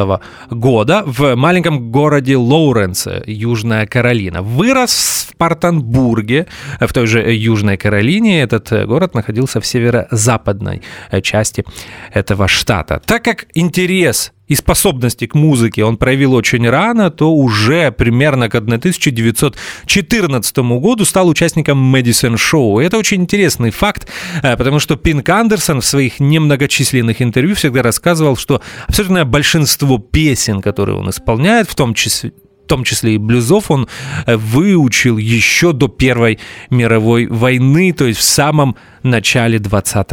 года 0.50 1.02
в 1.06 1.36
маленьком 1.36 1.90
городе 1.90 2.36
Лоуренс, 2.36 3.08
Южная 3.24 3.86
Каролина. 3.86 4.42
Вырос 4.42 5.26
в 5.30 5.36
Партенбурге, 5.38 6.46
в 6.80 6.92
той 6.92 7.06
же 7.06 7.20
Южной 7.32 7.78
Каролине. 7.78 8.42
Этот 8.42 8.86
город 8.86 9.14
находился 9.14 9.62
в 9.62 9.66
северо-западной 9.66 10.82
части 11.22 11.64
этого 12.12 12.46
штата. 12.46 13.00
Так 13.06 13.24
как 13.24 13.46
интерес 13.54 14.32
и 14.48 14.54
способности 14.54 15.26
к 15.26 15.34
музыке 15.34 15.84
он 15.84 15.96
проявил 15.96 16.34
очень 16.34 16.68
рано, 16.68 17.10
то 17.10 17.32
уже 17.32 17.90
примерно 17.92 18.48
к 18.48 18.54
1914 18.54 20.58
году 20.58 21.04
стал 21.04 21.28
участником 21.28 21.78
Мэдисон 21.78 22.36
Шоу. 22.36 22.80
Это 22.80 22.98
очень 22.98 23.22
интересный 23.22 23.70
факт, 23.70 24.08
э, 24.42 24.56
потому 24.56 24.80
что 24.80 24.96
Пинк 24.96 25.28
Андерсон 25.28 25.80
в 25.80 25.86
своих 25.86 26.20
немногочисленных 26.20 27.22
интервью 27.22 27.54
всегда 27.54 27.82
рассказывал, 27.82 28.36
что 28.36 28.60
абсолютное 28.86 29.24
большинство 29.24 29.98
песен, 29.98 30.60
которые 30.60 30.98
он 30.98 31.10
исполняет, 31.10 31.70
в 31.70 31.74
том 31.74 31.94
числе 31.94 32.32
в 32.64 32.66
том 32.66 32.84
числе 32.84 33.14
и 33.14 33.18
блюзов, 33.18 33.70
он 33.70 33.88
э, 34.26 34.36
выучил 34.36 35.18
еще 35.18 35.72
до 35.72 35.88
Первой 35.88 36.38
мировой 36.70 37.26
войны, 37.26 37.92
то 37.92 38.06
есть 38.06 38.20
в 38.20 38.22
самом 38.22 38.76
начале 39.02 39.58
20 39.58 40.08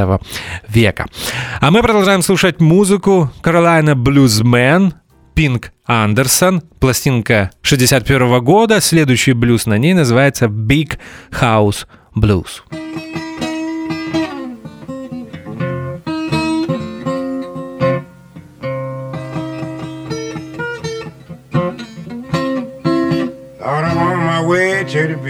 века. 0.68 1.06
А 1.60 1.72
мы 1.72 1.82
продолжаем 1.82 2.22
слушать 2.22 2.60
музыку 2.60 3.32
Carolina 3.42 3.96
Bluesman, 3.96 4.94
Пинк 5.34 5.72
Андерсон, 5.86 6.62
пластинка 6.80 7.52
61 7.62 8.44
года, 8.44 8.82
следующий 8.82 9.34
блюз 9.34 9.66
на 9.66 9.78
ней 9.78 9.94
называется 9.94 10.46
Big 10.46 10.98
House 11.32 11.86
Blues. 12.16 12.62
Lord, 12.72 13.21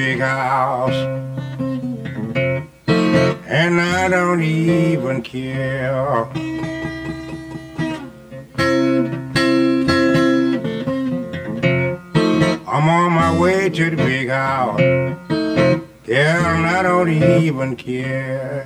big 0.05 0.19
house. 0.19 0.99
And 3.59 3.79
I 3.79 4.09
don't 4.09 4.41
even 4.41 5.21
care. 5.21 6.25
I'm 12.73 12.85
on 12.97 13.11
my 13.13 13.31
way 13.39 13.69
to 13.69 13.89
the 13.91 13.95
big 13.95 14.29
house. 14.29 14.79
Yeah, 16.07 16.55
and 16.55 16.65
I 16.65 16.81
don't 16.81 17.09
even 17.09 17.75
care. 17.75 18.65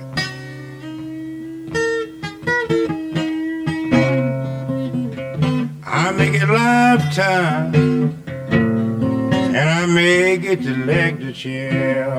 I 5.84 6.12
make 6.12 6.34
it 6.42 6.48
lifetime 6.48 8.25
and 9.56 9.70
I 9.70 9.86
may 9.86 10.36
get 10.36 10.62
to 10.64 10.76
leg 10.84 11.18
the 11.18 11.32
chair. 11.32 12.12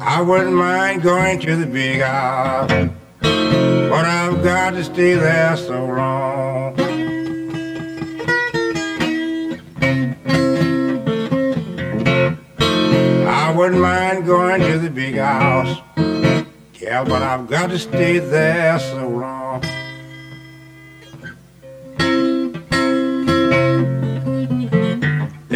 I 0.00 0.22
wouldn't 0.22 0.56
mind 0.56 1.02
going 1.02 1.38
to 1.40 1.56
the 1.56 1.66
big 1.66 2.00
house, 2.00 2.70
but 3.20 4.04
I've 4.06 4.42
got 4.42 4.70
to 4.70 4.84
stay 4.84 5.12
there 5.14 5.58
so 5.58 5.84
long. 5.84 6.80
I 13.28 13.54
wouldn't 13.54 13.82
mind 13.82 14.24
going 14.24 14.62
to 14.62 14.78
the 14.78 14.88
big 14.88 15.16
house, 15.16 15.82
Yeah, 16.80 17.04
but 17.04 17.20
I've 17.22 17.46
got 17.46 17.68
to 17.68 17.78
stay 17.78 18.20
there 18.20 18.78
so 18.78 19.06
long. 19.06 19.35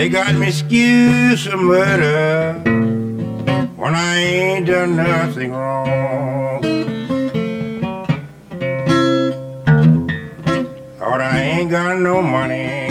They 0.01 0.09
got 0.09 0.35
me 0.35 0.49
excused 0.49 1.51
for 1.51 1.59
murder 1.59 2.55
when 3.77 3.95
I 3.95 4.17
ain't 4.17 4.67
done 4.67 4.97
nothing 4.97 5.53
wrong. 5.53 6.63
Lord, 10.99 11.21
I 11.21 11.41
ain't 11.43 11.71
got 11.71 11.99
no 11.99 12.23
money, 12.23 12.89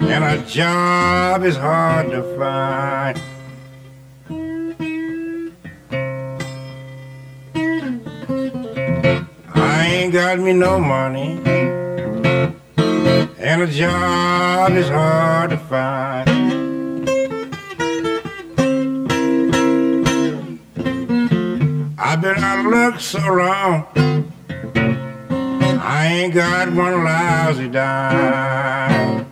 and 0.00 0.24
a 0.24 0.42
job 0.46 1.44
is 1.44 1.56
hard 1.58 2.10
to 2.12 2.22
find. 2.38 3.20
I 9.54 9.86
ain't 9.88 10.14
got 10.14 10.38
me 10.38 10.54
no 10.54 10.80
money, 10.80 11.38
and 13.42 13.62
a 13.62 13.66
job 13.66 14.70
is 14.72 14.88
hard 14.88 15.50
to 15.50 15.56
find. 15.56 16.28
I've 21.98 22.20
been 22.20 22.38
out 22.38 22.60
of 22.60 22.66
luck 22.66 23.00
so 23.00 23.18
long, 23.18 23.84
I 25.80 26.06
ain't 26.06 26.34
got 26.34 26.72
one 26.72 27.02
lousy 27.02 27.68
dime. 27.68 29.26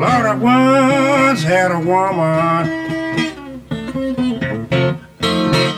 Lord, 0.00 0.26
I 0.26 0.34
once 0.34 1.42
had 1.44 1.70
a 1.70 1.78
woman, 1.78 2.68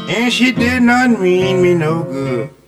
and 0.08 0.32
she 0.32 0.50
did 0.52 0.82
not 0.82 1.20
mean 1.20 1.60
me 1.60 1.74
no 1.74 2.04
good. 2.04 2.61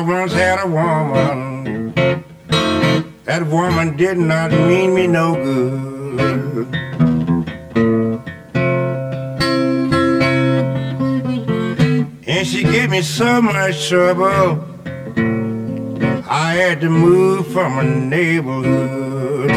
I 0.00 0.02
once 0.02 0.32
had 0.32 0.58
a 0.64 0.66
woman. 0.66 1.92
That 3.24 3.46
woman 3.46 3.98
did 3.98 4.16
not 4.16 4.50
mean 4.50 4.94
me 4.94 5.06
no 5.06 5.34
good. 5.34 6.74
And 12.26 12.46
she 12.46 12.62
gave 12.62 12.88
me 12.88 13.02
so 13.02 13.42
much 13.42 13.90
trouble. 13.90 14.64
I 16.30 16.54
had 16.54 16.80
to 16.80 16.88
move 16.88 17.48
from 17.48 17.78
a 17.78 17.84
neighborhood. 17.84 19.49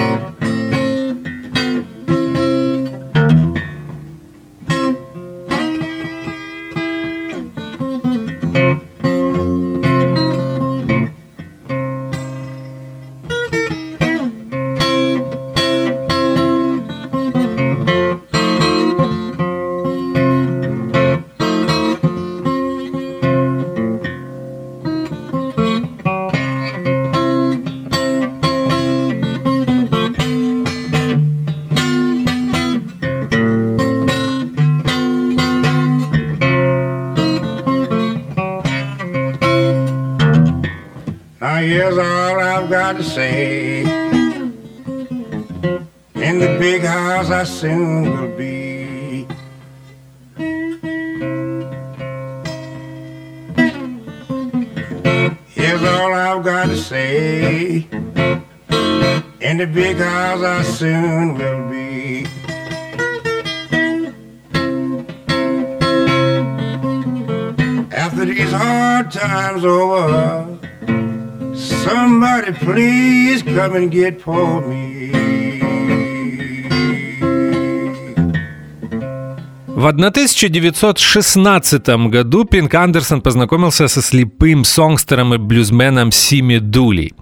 1916 79.94 81.88
году 82.10 82.46
Пинк 82.46 82.74
Андерсон 82.74 83.22
познакомился 83.22 83.88
со 83.88 84.02
слепым 84.02 84.66
сонгстером 84.66 85.34
и 85.34 85.38
блюзменом 85.38 86.12
Сими 86.12 86.58
Дули. 86.58 87.14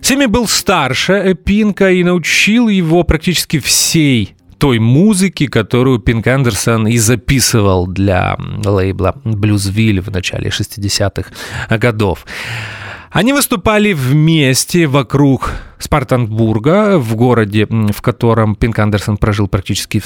Сими 0.00 0.26
был 0.26 0.46
старше 0.48 1.34
Пинка 1.34 1.90
и 1.90 2.04
научил 2.04 2.68
его 2.68 3.02
практически 3.02 3.58
всей 3.58 4.34
той 4.58 4.78
музыки, 4.78 5.46
которую 5.46 5.98
Пинк 5.98 6.26
Андерсон 6.26 6.86
и 6.86 6.98
записывал 6.98 7.86
для 7.86 8.36
лейбла 8.64 9.14
Блюзвиль 9.24 10.00
в 10.00 10.10
начале 10.10 10.50
60-х 10.50 11.78
годов. 11.78 12.24
Они 13.10 13.32
выступали 13.32 13.92
вместе 13.92 14.86
вокруг 14.86 15.52
Спартанбурга, 15.86 16.98
в 16.98 17.14
городе, 17.14 17.66
в 17.66 18.02
котором 18.02 18.56
Пинк 18.56 18.78
Андерсон 18.78 19.16
прожил 19.18 19.46
практически 19.46 20.02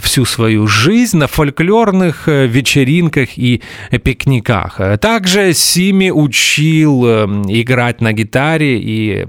всю 0.00 0.24
свою 0.24 0.66
жизнь, 0.66 1.18
на 1.18 1.28
фольклорных 1.28 2.28
э, 2.28 2.46
вечеринках 2.46 3.38
и 3.38 3.62
пикниках. 4.02 4.80
Также 5.00 5.52
Сими 5.54 6.10
учил 6.10 7.04
э, 7.06 7.26
играть 7.46 8.00
на 8.00 8.12
гитаре 8.12 8.80
и 8.80 9.26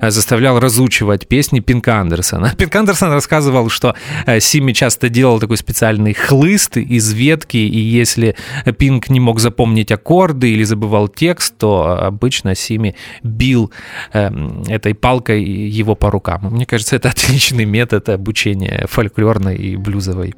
заставлял 0.00 0.60
разучивать 0.60 1.26
песни 1.26 1.58
Пинк 1.58 1.88
Андерсона. 1.88 2.54
Пинк 2.58 2.76
Андерсон 2.76 3.12
рассказывал, 3.12 3.68
что 3.68 3.96
э, 4.26 4.38
Сими 4.38 4.72
часто 4.72 5.08
делал 5.08 5.40
такой 5.40 5.56
специальный 5.56 6.14
хлыст 6.14 6.76
из 6.76 7.12
ветки, 7.12 7.56
и 7.56 7.78
если 7.78 8.36
Пинк 8.78 9.08
не 9.08 9.18
мог 9.18 9.40
запомнить 9.40 9.90
аккорды 9.90 10.52
или 10.52 10.62
забывал 10.62 11.08
текст, 11.08 11.56
то 11.58 11.98
обычно 12.00 12.54
Сими 12.54 12.94
бил 13.24 13.72
этой 14.12 14.94
палкой 14.94 15.15
его 15.20 15.94
по 15.94 16.10
рукам. 16.10 16.48
Мне 16.50 16.66
кажется, 16.66 16.96
это 16.96 17.08
отличный 17.10 17.64
метод 17.64 18.08
обучения 18.08 18.86
фольклорной 18.88 19.56
и 19.56 19.76
блюзовой 19.76 20.34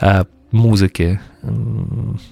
э, 0.00 0.24
музыки. 0.54 1.20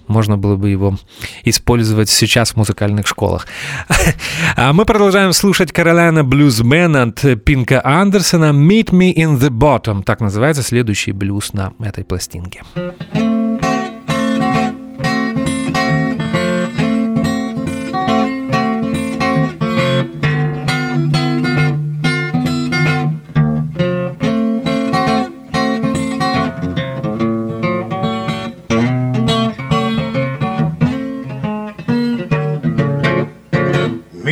Можно 0.06 0.38
было 0.38 0.56
бы 0.56 0.70
его 0.70 0.96
использовать 1.44 2.08
сейчас 2.08 2.52
в 2.52 2.56
музыкальных 2.56 3.06
школах. 3.06 3.46
А 4.56 4.72
мы 4.72 4.84
продолжаем 4.84 5.32
слушать 5.32 5.72
Каролина 5.72 6.24
Блюзмен 6.24 6.96
от 6.96 7.20
Пинка 7.44 7.80
Андерсона 7.84 8.52
«Meet 8.52 8.90
Me 8.90 9.14
in 9.14 9.38
the 9.38 9.50
Bottom». 9.50 10.02
Так 10.02 10.20
называется 10.20 10.62
следующий 10.62 11.12
блюз 11.12 11.52
на 11.52 11.72
этой 11.80 12.04
пластинке. 12.04 12.62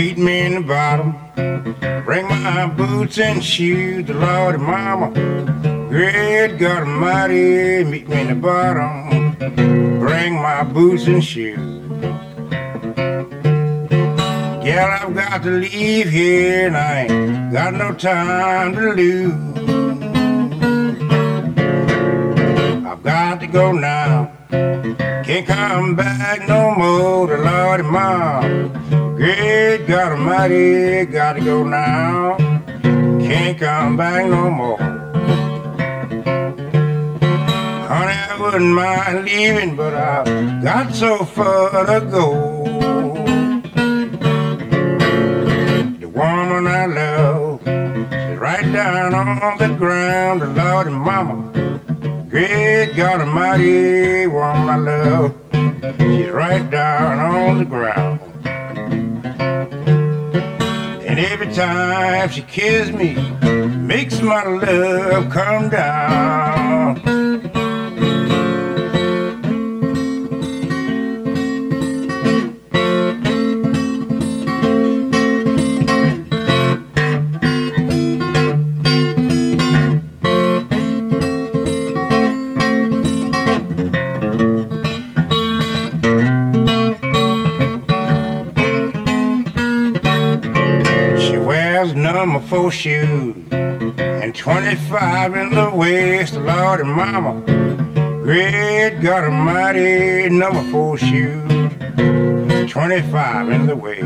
Meet 0.00 0.16
me 0.16 0.40
in 0.46 0.54
the 0.54 0.60
bottom. 0.62 1.12
Bring 2.06 2.26
my 2.26 2.66
boots 2.66 3.18
and 3.18 3.44
shoes. 3.44 4.06
The 4.06 4.14
Lord 4.14 4.58
Mama. 4.58 5.10
Great 5.90 6.56
God 6.56 6.84
Almighty. 6.84 7.84
Meet 7.84 8.08
me 8.08 8.20
in 8.22 8.28
the 8.28 8.34
bottom. 8.34 9.36
Bring 10.00 10.36
my 10.36 10.62
boots 10.62 11.06
and 11.06 11.22
shoes. 11.22 11.58
Gal, 14.64 14.88
I've 14.90 15.14
got 15.14 15.42
to 15.42 15.50
leave 15.50 16.08
here 16.08 16.68
and 16.68 16.78
I 16.78 17.00
ain't 17.02 17.52
got 17.52 17.74
no 17.74 17.92
time 17.92 18.74
to 18.76 18.94
lose. 18.94 19.34
I've 22.86 23.02
got 23.02 23.40
to 23.40 23.46
go 23.46 23.72
now. 23.72 24.39
Can't 24.50 25.46
come 25.46 25.94
back 25.94 26.48
no 26.48 26.74
more. 26.74 27.26
The 27.28 27.38
Lord 27.38 27.84
Mom. 27.84 29.14
Great 29.14 29.86
God 29.86 30.12
Almighty, 30.12 31.04
gotta 31.06 31.40
go 31.40 31.62
now. 31.62 32.36
Can't 33.20 33.58
come 33.58 33.96
back 33.96 34.26
no 34.26 34.50
more. 34.50 34.78
Honey, 37.86 38.12
I 38.12 38.36
wouldn't 38.40 38.74
mind 38.74 39.24
leaving, 39.26 39.76
but 39.76 39.94
I 39.94 40.60
got 40.62 40.94
so 40.94 41.24
far 41.24 41.86
to 41.86 42.00
go. 42.06 42.64
The 46.00 46.08
woman 46.08 46.66
I 46.66 46.86
love 46.86 47.60
is 47.66 48.38
right 48.38 48.72
down 48.72 49.14
on 49.14 49.58
the 49.58 49.68
ground, 49.76 50.42
the 50.42 50.46
Lord 50.46 50.86
and 50.88 50.96
Mama. 50.96 51.69
Great 52.30 52.94
God 52.94 53.22
Almighty, 53.22 54.28
woman 54.28 54.68
I 54.68 54.76
love, 54.76 55.34
she's 55.98 56.28
right 56.30 56.70
down 56.70 57.18
on 57.18 57.58
the 57.58 57.64
ground. 57.64 58.20
And 61.04 61.18
every 61.18 61.52
time 61.52 62.28
she 62.28 62.42
kisses 62.42 62.92
me, 62.94 63.14
makes 63.70 64.22
my 64.22 64.44
love 64.44 65.28
come 65.32 65.70
down. 65.70 67.19
Number 92.26 92.46
four 92.48 92.70
shoes 92.70 93.35
and 93.50 94.35
25 94.35 95.37
in 95.37 95.54
the 95.54 95.70
waist, 95.70 96.35
Lord 96.35 96.80
and 96.80 96.92
Mama. 96.92 97.40
Great 98.22 99.00
God 99.00 99.24
Almighty, 99.24 100.28
number 100.28 100.62
four 100.70 100.98
shoes, 100.98 101.50
25 102.70 103.48
in 103.48 103.66
the 103.66 103.74
waist. 103.74 104.04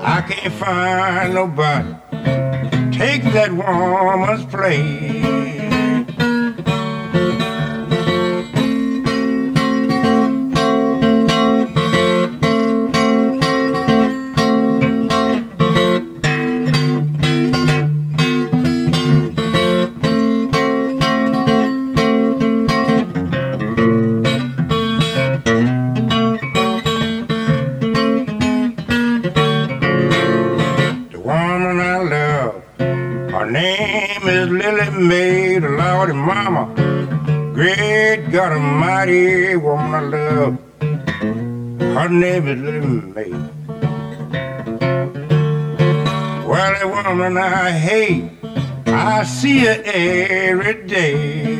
I 0.00 0.24
can't 0.28 0.54
find 0.54 1.34
nobody 1.34 1.92
take 2.96 3.24
that 3.32 3.50
woman's 3.52 4.44
place. 4.44 5.43
Name 33.54 34.26
is 34.26 34.48
Lily 34.50 34.90
Mae, 35.08 35.58
the 35.60 35.68
Lord 35.68 36.10
and 36.10 36.18
Mama. 36.18 36.64
Great 37.54 38.32
God 38.32 38.50
Almighty, 38.50 39.54
woman 39.54 39.94
I 39.94 40.00
love, 40.00 40.58
her 41.94 42.08
name 42.08 42.48
is 42.48 42.58
Lily 42.66 43.00
Mae. 43.14 43.30
Well, 46.48 46.72
the 46.80 46.88
woman 46.88 47.38
I 47.38 47.70
hate, 47.70 48.24
I 48.86 49.22
see 49.22 49.60
her 49.66 49.80
every 49.84 50.74
day. 50.88 51.53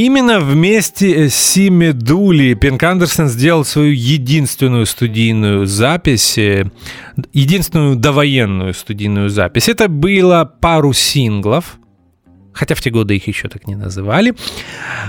Именно 0.00 0.40
вместе 0.40 1.28
с 1.28 1.34
Сими 1.34 1.90
Дули 1.90 2.54
Пинк 2.54 2.82
Андерсон 2.82 3.28
сделал 3.28 3.66
свою 3.66 3.92
единственную 3.92 4.86
студийную 4.86 5.66
запись, 5.66 6.38
э, 6.38 6.70
единственную 7.34 7.96
довоенную 7.96 8.72
студийную 8.72 9.28
запись. 9.28 9.68
Это 9.68 9.88
было 9.88 10.50
пару 10.58 10.94
синглов, 10.94 11.78
хотя 12.60 12.74
в 12.74 12.80
те 12.80 12.90
годы 12.90 13.16
их 13.16 13.26
еще 13.26 13.48
так 13.48 13.66
не 13.66 13.74
называли, 13.74 14.34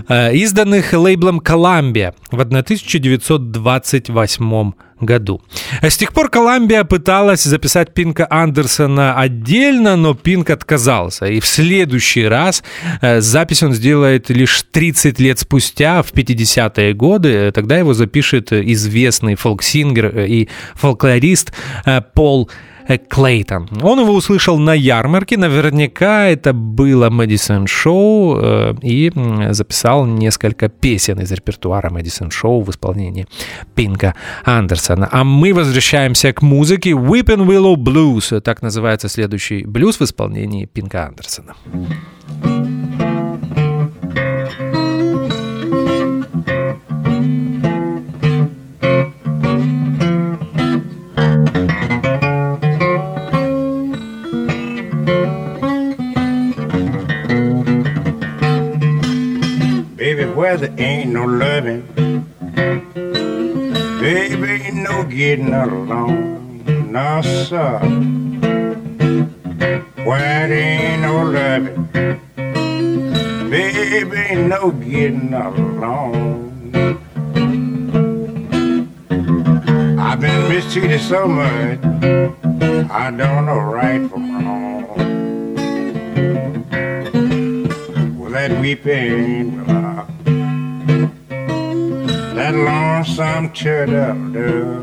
э, 0.07 0.33
изданных 0.35 0.93
лейблом 0.93 1.39
Columbia 1.39 2.13
в 2.31 2.39
1928 2.39 4.73
году. 5.01 5.41
С 5.81 5.97
тех 5.97 6.13
пор 6.13 6.29
Columbia 6.29 6.85
пыталась 6.85 7.43
записать 7.43 7.93
Пинка 7.93 8.25
Андерсона 8.29 9.19
отдельно, 9.19 9.97
но 9.97 10.13
Пинк 10.13 10.49
отказался. 10.49 11.25
И 11.25 11.39
в 11.39 11.45
следующий 11.45 12.25
раз 12.25 12.63
э, 13.01 13.19
запись 13.19 13.63
он 13.63 13.73
сделает 13.73 14.29
лишь 14.29 14.63
30 14.71 15.19
лет 15.19 15.39
спустя, 15.39 16.03
в 16.03 16.13
50-е 16.13 16.93
годы. 16.93 17.51
Тогда 17.51 17.77
его 17.77 17.93
запишет 17.93 18.53
известный 18.53 19.35
фолк-сингер 19.35 20.19
и 20.19 20.47
фолклорист 20.75 21.51
э, 21.85 22.01
Пол 22.13 22.49
э, 22.49 22.70
Клейтон. 22.97 23.67
Он 23.81 23.99
его 23.99 24.13
услышал 24.13 24.57
на 24.57 24.73
ярмарке, 24.73 25.37
наверняка 25.37 26.25
это 26.27 26.53
было 26.53 27.09
Мэдисон 27.09 27.67
Шоу, 27.67 28.39
э, 28.41 28.73
и 28.81 29.11
записал 29.51 30.05
несколько 30.05 30.69
песен 30.69 31.19
из 31.19 31.31
репертуара 31.31 31.89
Мэдисон 31.89 32.31
Шоу 32.31 32.61
в 32.61 32.69
исполнении 32.69 33.27
Пинка 33.75 34.15
Андерсона. 34.43 35.09
А 35.11 35.23
мы 35.23 35.53
возвращаемся 35.53 36.33
к 36.33 36.41
музыке 36.41 36.91
Whippin' 36.91 37.45
Willow 37.45 37.75
Blues, 37.75 38.39
так 38.41 38.61
называется 38.61 39.09
следующий 39.09 39.65
блюз 39.65 39.99
в 39.99 40.03
исполнении 40.03 40.65
Пинка 40.65 41.07
Андерсона. 41.07 41.55
Baby, 42.41 42.70
no 65.49 65.63
alone. 65.65 66.63
No, 66.91 67.21
sir. 67.21 67.79
Where 70.03 70.47
there 70.47 70.53
ain't 70.53 71.01
no 71.03 71.23
loving, 71.23 71.85
baby, 73.49 74.17
ain't 74.17 74.47
no 74.49 74.71
getting 74.71 75.33
along. 75.33 76.51
I've 79.99 80.19
been 80.19 80.49
mistreated 80.49 81.01
so 81.01 81.27
much, 81.27 81.79
I 82.91 83.11
don't 83.11 83.45
know 83.45 83.59
right 83.59 84.09
from 84.09 84.23
wrong. 84.33 84.87
Well, 88.17 88.31
that 88.31 88.51
weeping 88.59 89.65
willow, 89.65 90.07
that 92.35 92.53
lonesome 92.53 93.53
turtle, 93.53 93.95
mm-hmm. 93.95 94.80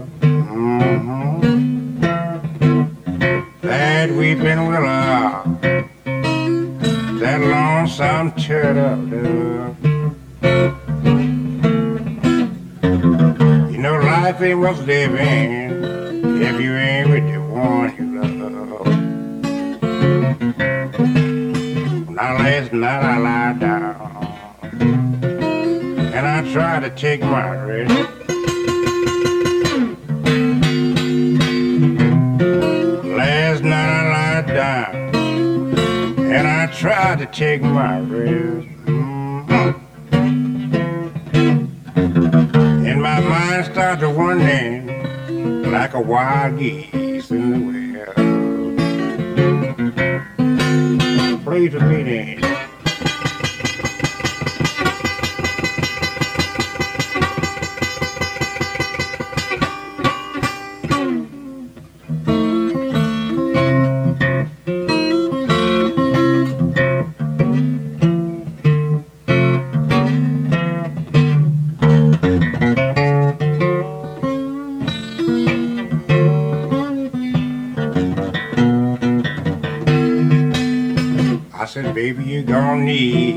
Living 14.79 15.48
need. 82.79 83.28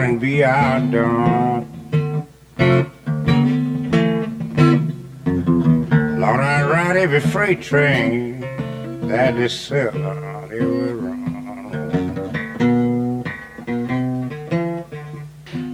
And 0.00 0.20
be 0.20 0.44
outdone. 0.44 1.66
Lord, 6.18 6.40
I 6.40 6.62
ride 6.68 6.96
every 6.96 7.20
freight 7.20 7.62
train 7.62 8.40
that 9.08 9.36
is 9.36 9.52
selling 9.58 10.04
every 10.04 11.20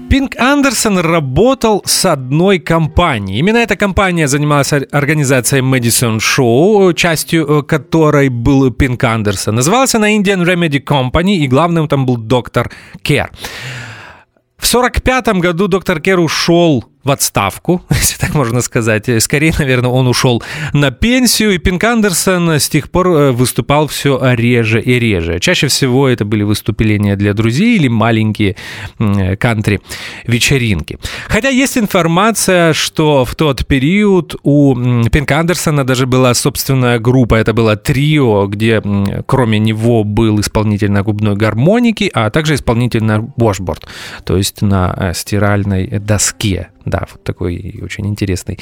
Пинк 0.09 0.37
Андерсон 0.39 0.99
работал 1.01 1.83
с 1.85 2.07
одной 2.07 2.59
компанией. 2.59 3.41
Именно 3.41 3.59
эта 3.59 3.77
компания 3.77 4.29
занималась 4.29 4.73
организацией 4.73 5.61
Madison 5.61 6.21
Show, 6.21 6.95
частью 6.95 7.47
э, 7.47 7.63
которой 7.63 8.31
был 8.31 8.71
Пинк 8.71 9.05
Андерсон. 9.05 9.57
Называлась 9.57 9.95
она 9.95 10.17
Indian 10.17 10.43
Remedy 10.43 10.83
Company, 10.83 11.35
и 11.35 11.47
главным 11.47 11.87
там 11.87 12.07
был 12.07 12.17
доктор 12.17 12.71
Кер. 13.03 13.31
В 14.57 14.65
1945 14.65 15.43
году 15.43 15.69
доктор 15.69 16.01
Кер 16.01 16.19
ушел 16.19 16.85
в 17.07 17.11
отставку, 17.11 17.83
если 17.91 18.19
так 18.19 18.35
можно 18.35 18.61
сказать. 18.61 19.09
Скорее, 19.23 19.55
наверное, 19.59 19.91
он 19.91 20.09
ушел 20.09 20.43
на 20.73 20.91
пенсию, 20.91 21.55
и 21.55 21.59
Пинк 21.59 21.85
Андерсон 21.85 22.51
с 22.51 22.69
тех 22.69 22.91
пор 22.91 23.09
э, 23.09 23.33
выступал 23.33 23.87
все 23.87 24.21
реже 24.35 24.81
и 24.81 24.99
реже. 24.99 25.39
Чаще 25.41 25.69
всего 25.69 26.09
это 26.09 26.25
были 26.25 26.43
выступления 26.43 27.17
для 27.17 27.33
друзей 27.33 27.77
или 27.77 27.89
маленькие 27.89 28.57
кантри-вечеринки. 28.99 30.99
Хотя 31.29 31.49
есть 31.49 31.79
информация, 31.79 32.73
что 32.73 33.25
в 33.25 33.35
тот 33.35 33.67
период 33.67 34.37
у 34.43 34.75
Пинка 35.11 35.39
Андерсона 35.39 35.85
даже 35.85 36.07
была 36.07 36.35
собственная 36.35 36.99
группа, 36.99 37.37
это 37.37 37.53
было 37.53 37.77
трио, 37.77 38.47
где 38.47 38.83
кроме 39.27 39.59
него 39.59 40.05
был 40.05 40.41
исполнитель 40.41 40.91
на 40.91 41.03
губной 41.03 41.37
гармонике, 41.37 42.11
а 42.13 42.31
также 42.31 42.55
исполнитель 42.55 43.05
на 43.05 43.19
washboard, 43.19 43.85
то 44.25 44.37
есть 44.37 44.63
на 44.63 44.95
э, 44.97 45.13
стиральной 45.15 45.87
доске. 45.99 46.71
Да, 46.87 47.07
вот 47.11 47.23
такой 47.25 47.81
очень 47.83 48.07
интересный 48.07 48.59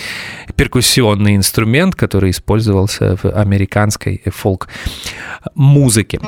перкуссионный 0.57 1.37
инструмент, 1.37 1.95
который 1.95 2.31
использовался 2.31 3.17
в 3.17 3.27
американской 3.27 4.23
фолк-музыке. 4.25 6.19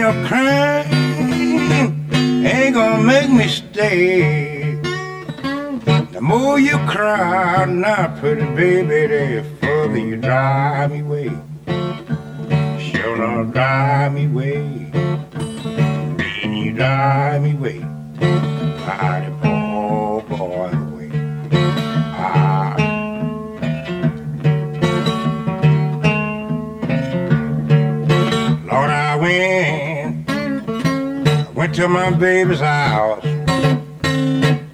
Your 0.00 0.12
crying 0.26 0.86
ain't 2.44 2.74
gonna 2.74 3.02
make 3.02 3.28
me 3.28 3.48
stay. 3.48 4.49
The 6.20 6.26
more 6.26 6.60
you 6.60 6.76
cry, 6.80 7.64
now 7.64 8.14
pretty 8.20 8.44
baby, 8.54 9.06
the 9.06 9.42
further 9.58 9.96
you 9.96 10.16
drive 10.16 10.90
me 10.90 11.00
away. 11.00 11.30
Sure 12.78 13.16
not 13.16 13.54
drive 13.54 14.12
me 14.12 14.26
away. 14.26 14.60
Mean 16.18 16.56
you 16.58 16.72
drive 16.74 17.42
me 17.42 17.52
away. 17.52 17.78
Mighty 18.84 19.32
poor 19.40 20.20
boy 20.20 20.68
away. 20.68 21.10
Ah. 22.12 22.76
Lord, 28.70 28.90
I 28.90 29.16
went, 29.16 30.28
I 30.28 31.50
went 31.54 31.74
to 31.76 31.88
my 31.88 32.10
baby's 32.10 32.60
house. 32.60 33.24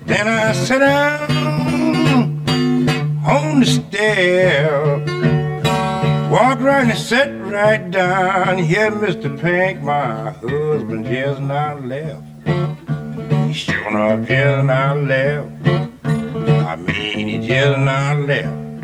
Then 0.08 0.26
I 0.26 0.52
sat 0.52 0.78
down 0.80 1.35
on 3.56 3.60
the 3.60 3.66
stair. 3.66 4.98
Walked 6.30 6.60
right 6.60 6.86
and 6.86 6.98
sat 6.98 7.30
right 7.40 7.90
down. 7.90 8.58
Here, 8.58 8.90
Mr. 8.90 9.30
Pink, 9.40 9.80
my 9.80 10.30
husband 10.30 11.06
just 11.06 11.40
not 11.40 11.82
left. 11.86 12.22
He 13.46 13.54
sure 13.54 13.90
not 13.90 14.28
just 14.28 14.66
not 14.66 14.98
left. 14.98 15.48
I 16.04 16.76
mean, 16.76 17.28
he 17.28 17.46
just 17.46 17.78
not 17.78 18.18
left. 18.28 18.82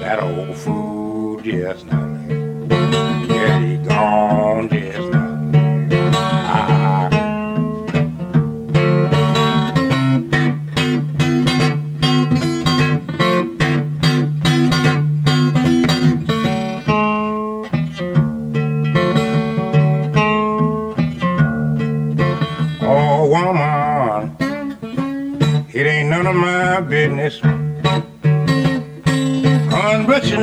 That 0.00 0.20
old 0.20 0.56
fool 0.56 1.40
just 1.42 1.86
not 1.86 2.10
left. 2.26 3.30
Yeah, 3.30 3.60
he 3.60 3.76
gone 3.76 4.68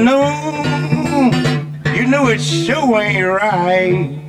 know, 0.03 1.31
you 1.95 2.07
know 2.07 2.27
it 2.27 2.39
sure 2.39 2.99
ain't 3.01 3.25
right. 3.25 4.23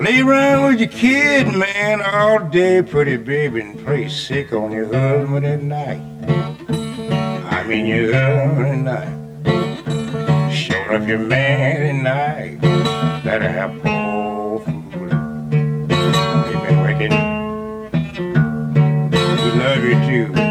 Lay 0.00 0.20
around 0.20 0.70
with 0.70 0.80
your 0.80 0.88
kid, 0.88 1.54
man, 1.54 2.02
all 2.02 2.38
day, 2.48 2.82
pretty 2.82 3.16
baby, 3.16 3.60
and 3.60 3.84
play 3.84 4.08
sick 4.08 4.52
on 4.52 4.72
your 4.72 4.86
husband 4.86 5.44
at 5.44 5.62
night. 5.62 6.00
I 7.50 7.64
mean 7.66 7.86
your 7.86 8.12
husband 8.12 8.88
at 8.88 9.04
night. 9.04 10.52
Sure 10.52 10.92
if 10.94 11.08
your 11.08 11.18
man 11.18 11.82
at 11.82 12.02
night, 12.02 12.60
better 13.24 13.48
have 13.48 13.82
poor 13.82 14.60
food. 14.60 15.10
They've 15.88 16.62
been 16.64 16.80
wicked. 16.82 17.12
We 19.42 19.50
love 19.58 19.84
you 19.84 20.26
too. 20.34 20.47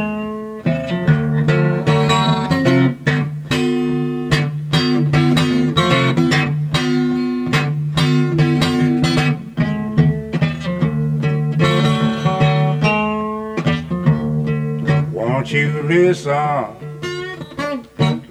Won't 15.38 15.52
you 15.52 15.84
listen? 15.84 16.34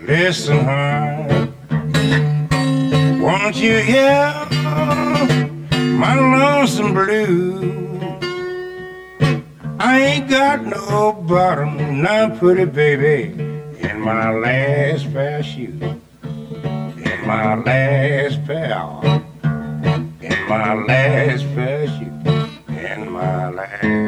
Listen 0.04 0.59
hard. 0.64 1.52
Won't 3.20 3.54
you 3.54 3.78
hear 3.78 4.34
my 5.70 6.14
lonesome 6.18 6.94
blue? 6.94 8.00
I 9.78 10.00
ain't 10.00 10.28
got 10.28 10.66
no 10.66 11.12
bottom, 11.12 12.02
now 12.02 12.36
pretty 12.40 12.64
baby, 12.64 13.40
in 13.78 14.00
my 14.00 14.32
last 14.32 15.12
pair 15.12 15.38
of 15.38 15.44
shoes. 15.44 15.80
In 15.80 17.20
my 17.24 17.54
last 17.54 18.44
pair, 18.46 18.82
in 20.22 20.48
my 20.48 20.74
last 20.74 21.44
pair 21.54 21.84
of 21.84 21.88
shoes, 21.88 22.66
in 22.68 23.12
my 23.12 23.50
last 23.50 24.05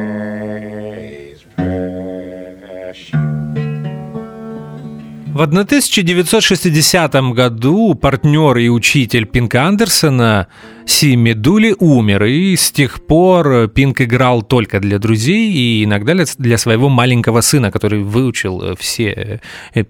В 5.39 5.43
1960 5.43 7.15
году 7.33 7.95
партнер 7.95 8.57
и 8.57 8.69
учитель 8.69 9.25
Пинка 9.25 9.67
Андерсона 9.67 10.49
Си 10.85 11.15
Медули 11.15 11.77
умер, 11.79 12.25
и 12.25 12.57
с 12.57 12.73
тех 12.73 13.07
пор 13.07 13.69
Пинк 13.69 14.01
играл 14.01 14.43
только 14.43 14.81
для 14.81 14.99
друзей 14.99 15.53
и 15.53 15.85
иногда 15.85 16.15
для 16.39 16.59
своего 16.59 16.89
маленького 16.89 17.41
сына, 17.41 17.71
который 17.71 18.03
выучил 18.03 18.75
все 18.81 19.41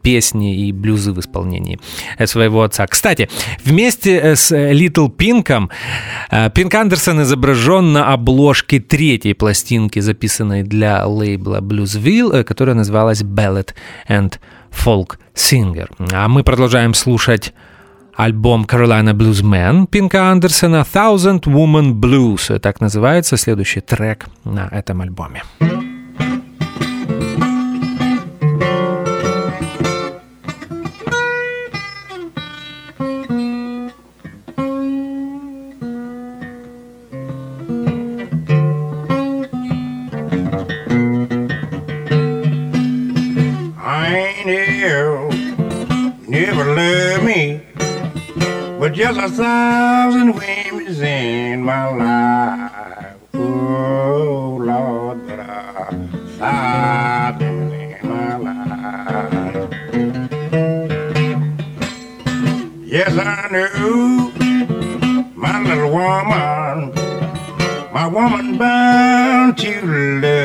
песни 0.02 0.66
и 0.66 0.72
блюзы 0.72 1.12
в 1.12 1.20
исполнении 1.20 1.80
своего 2.26 2.62
отца. 2.62 2.86
Кстати, 2.86 3.30
вместе 3.64 4.36
с 4.36 4.54
Литл 4.54 5.08
Пинком 5.08 5.70
Пинк 6.54 6.74
Андерсон 6.74 7.22
изображен 7.22 7.94
на 7.94 8.12
обложке 8.12 8.80
третьей 8.80 9.32
пластинки, 9.32 10.00
записанной 10.00 10.62
для 10.62 11.06
лейбла 11.06 11.62
Bluesville, 11.62 12.44
которая 12.44 12.76
называлась 12.76 13.22
Ballad 13.22 13.70
and 14.10 14.34
Singer. 15.34 15.88
А 16.12 16.28
мы 16.28 16.42
продолжаем 16.42 16.94
слушать 16.94 17.52
альбом 18.14 18.64
Carolina 18.64 19.12
Bluesman 19.12 19.86
Пинка 19.86 20.30
Андерсона 20.30 20.84
Thousand 20.92 21.42
Woman 21.42 21.92
Blues. 21.92 22.58
Так 22.58 22.80
называется 22.80 23.36
следующий 23.36 23.80
трек 23.80 24.26
на 24.44 24.68
этом 24.68 25.00
альбоме. 25.00 25.42
Just 48.98 49.20
a 49.20 49.28
thousand 49.28 50.34
women 50.34 51.00
in 51.00 51.62
my 51.62 51.88
life. 51.94 53.16
Oh, 53.32 54.58
Lord, 54.60 55.24
but 55.24 55.38
a 55.38 56.10
thousand 56.36 57.72
in 57.72 58.08
my 58.08 58.36
life. 58.38 59.70
Yes, 62.84 63.16
I 63.16 63.48
knew 63.52 64.32
my 65.36 65.62
little 65.62 65.92
woman, 65.92 66.92
my 67.92 68.08
woman 68.08 68.58
bound 68.58 69.58
to 69.58 70.20
love 70.22 70.37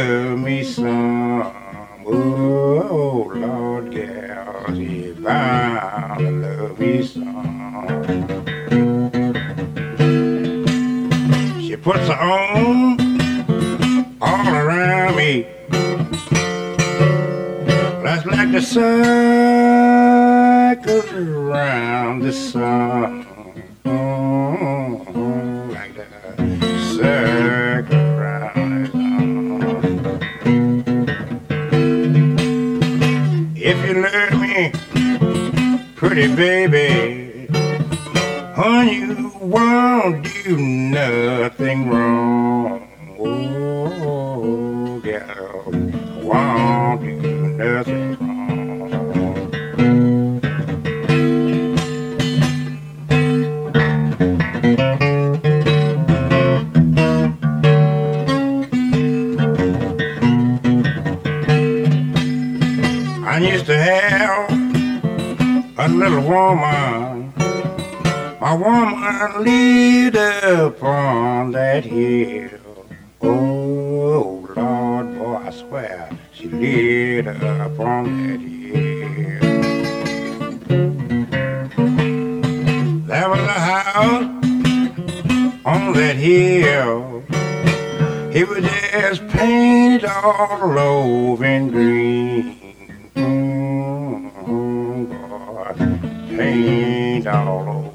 boy, 96.34 96.43
painted 96.43 97.27
all 97.27 97.69
over. 97.69 97.93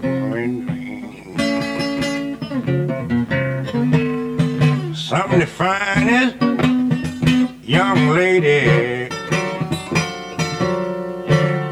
Some 4.94 5.32
of 5.32 5.40
the 5.40 5.46
finest 5.46 6.36
young 7.66 8.08
lady 8.10 9.08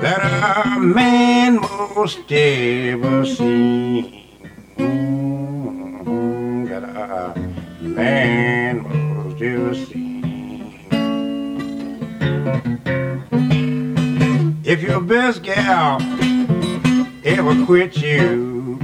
that 0.01 0.21
a 0.77 0.81
man 0.81 1.61
most 1.61 2.33
ever 2.33 3.27
seen. 3.27 4.23
Mm, 4.77 6.69
that 6.69 6.85
a 6.85 7.39
man 7.81 8.83
most 8.83 9.43
ever 9.43 9.75
seen. 9.75 10.17
If 14.65 14.83
your 14.83 15.01
best 15.01 15.43
gal 15.43 16.01
ever 17.27 17.67
quit 17.67 17.97
you 17.97 18.79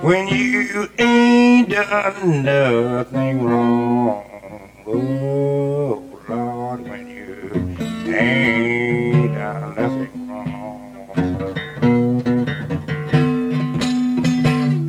when 0.00 0.26
you 0.28 0.88
ain't 0.98 1.68
done 1.68 2.42
nothing 2.42 3.44
wrong. 3.44 4.24
Oh, 4.86 6.02
Lord, 6.26 6.88
when 6.88 7.06
you 7.06 7.50
ain't 8.10 9.34
done 9.34 9.74
nothing 9.76 10.28
wrong. 10.28 11.50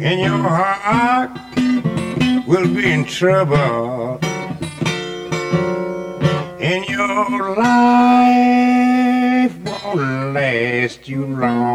And 0.02 0.22
your 0.22 0.38
heart, 0.38 1.32
will 2.48 2.68
be 2.74 2.90
in 2.90 3.04
trouble. 3.04 4.20
And 6.62 6.86
your 6.88 7.56
life 7.58 9.56
won't 9.66 10.34
last 10.34 11.10
you 11.10 11.26
long. 11.26 11.75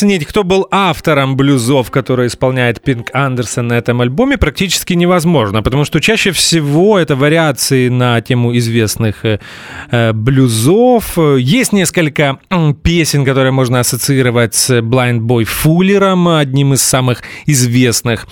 Выяснить, 0.00 0.26
кто 0.26 0.44
был 0.44 0.68
автором 0.70 1.36
блюзов, 1.36 1.90
которые 1.90 2.28
исполняет 2.28 2.80
Пинк 2.80 3.10
Андерсон 3.12 3.66
на 3.66 3.72
этом 3.72 4.00
альбоме, 4.00 4.38
практически 4.38 4.92
невозможно, 4.92 5.60
потому 5.60 5.84
что 5.84 6.00
чаще 6.00 6.30
всего 6.30 7.00
это 7.00 7.16
вариации 7.16 7.88
на 7.88 8.20
тему 8.20 8.56
известных 8.56 9.24
э, 9.24 9.40
э 9.90 10.12
блюзов. 10.12 11.18
Есть 11.38 11.72
несколько 11.72 12.38
песен, 12.84 13.24
которые 13.24 13.50
можно 13.50 13.80
ассоциировать 13.80 14.54
с 14.54 14.78
Blind 14.78 15.22
Boy 15.22 15.42
Фуллером, 15.42 16.28
одним 16.28 16.74
из 16.74 16.82
самых 16.82 17.22
известных 17.46 18.28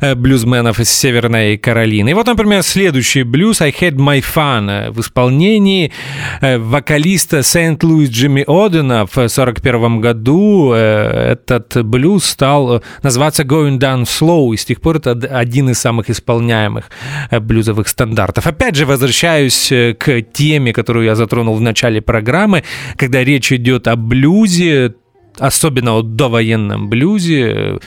э, 0.00 0.14
блюзменов 0.14 0.80
из 0.80 0.88
Северной 0.90 1.58
Каролины. 1.58 2.08
И 2.10 2.14
вот, 2.14 2.28
например, 2.28 2.62
следующий 2.62 3.24
блюз 3.24 3.60
«I 3.60 3.72
Had 3.72 3.96
My 3.96 4.24
Fun» 4.24 4.90
в 4.90 5.00
исполнении 5.00 5.92
э, 6.40 6.56
вокалиста 6.56 7.42
Сент-Луис 7.42 8.08
Джимми 8.08 8.44
Одена 8.46 9.04
в 9.04 9.12
1941 9.18 10.00
году 10.00 10.72
Э, 10.72 11.09
этот 11.10 11.84
блюз 11.84 12.24
стал 12.24 12.76
э, 12.76 12.80
называться 13.02 13.42
Going 13.42 13.78
Down 13.78 14.02
Slow, 14.02 14.54
и 14.54 14.56
с 14.56 14.64
тех 14.64 14.80
пор 14.80 14.96
это 14.96 15.12
один 15.12 15.70
из 15.70 15.78
самых 15.78 16.10
исполняемых 16.10 16.90
э, 17.30 17.40
блюзовых 17.40 17.88
стандартов. 17.88 18.46
Опять 18.46 18.76
же, 18.76 18.86
возвращаюсь 18.86 19.68
к 19.98 20.22
теме, 20.32 20.72
которую 20.72 21.04
я 21.04 21.14
затронул 21.14 21.56
в 21.56 21.60
начале 21.60 22.00
программы, 22.00 22.64
когда 22.96 23.24
речь 23.24 23.52
идет 23.52 23.88
о 23.88 23.96
блюзе, 23.96 24.94
особенно 25.38 25.96
о 25.96 26.02
довоенном 26.02 26.88
блюзе, 26.88 27.78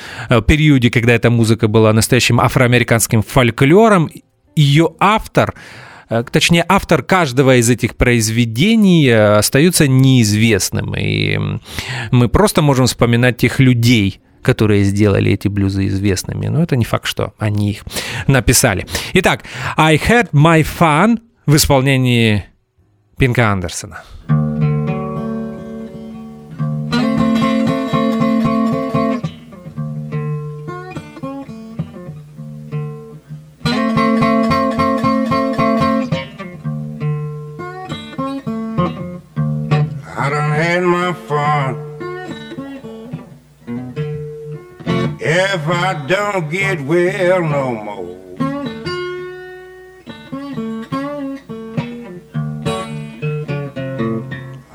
периоде, 0.47 0.89
когда 0.89 1.13
эта 1.13 1.29
музыка 1.29 1.67
была 1.67 1.93
настоящим 1.93 2.39
афроамериканским 2.39 3.21
фольклором, 3.21 4.09
ее 4.55 4.89
автор 4.99 5.53
Э, 5.53 5.92
точнее, 6.21 6.65
автор 6.67 7.01
каждого 7.01 7.55
из 7.55 7.69
этих 7.69 7.95
произведений 7.95 9.07
э, 9.07 9.37
остается 9.37 9.87
неизвестным. 9.87 10.95
И 10.95 11.39
мы 12.11 12.29
просто 12.29 12.61
можем 12.61 12.85
вспоминать 12.85 13.37
тех 13.37 13.59
людей, 13.59 14.21
которые 14.43 14.83
сделали 14.83 15.31
эти 15.31 15.47
блюзы 15.47 15.87
известными. 15.87 16.47
Но 16.47 16.61
это 16.61 16.75
не 16.75 16.85
факт, 16.85 17.07
что 17.07 17.33
они 17.39 17.71
их 17.71 17.83
написали. 18.27 18.85
Итак, 19.13 19.43
I 19.77 19.95
Had 19.97 20.29
My 20.31 20.63
Fun 20.63 21.19
в 21.45 21.55
исполнении 21.55 22.45
Пинка 23.17 23.51
Андерсона. 23.51 24.03
If 45.45 45.67
I 45.67 45.93
don't 46.07 46.49
get 46.49 46.79
well 46.81 47.41
no 47.41 47.75
more. 47.75 48.17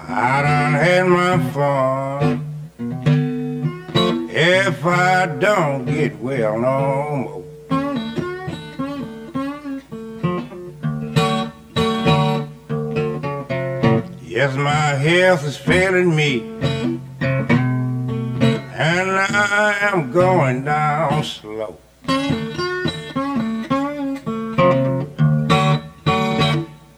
I 0.07 0.43
done 0.43 0.75
had 0.75 1.07
my 1.07 1.39
fun 1.53 2.45
if 4.31 4.85
I 4.85 5.27
don't 5.41 5.87
get 5.87 6.19
well 6.21 6.61
no 6.61 7.17
more. 7.25 7.45
Yes, 14.23 14.55
my 14.55 14.95
health 15.07 15.45
is 15.47 15.57
failing 15.57 16.15
me 16.15 16.59
and 18.79 19.11
I 19.11 19.77
am 19.91 20.13
going 20.13 20.65
down 20.65 21.25
slow. 21.25 21.79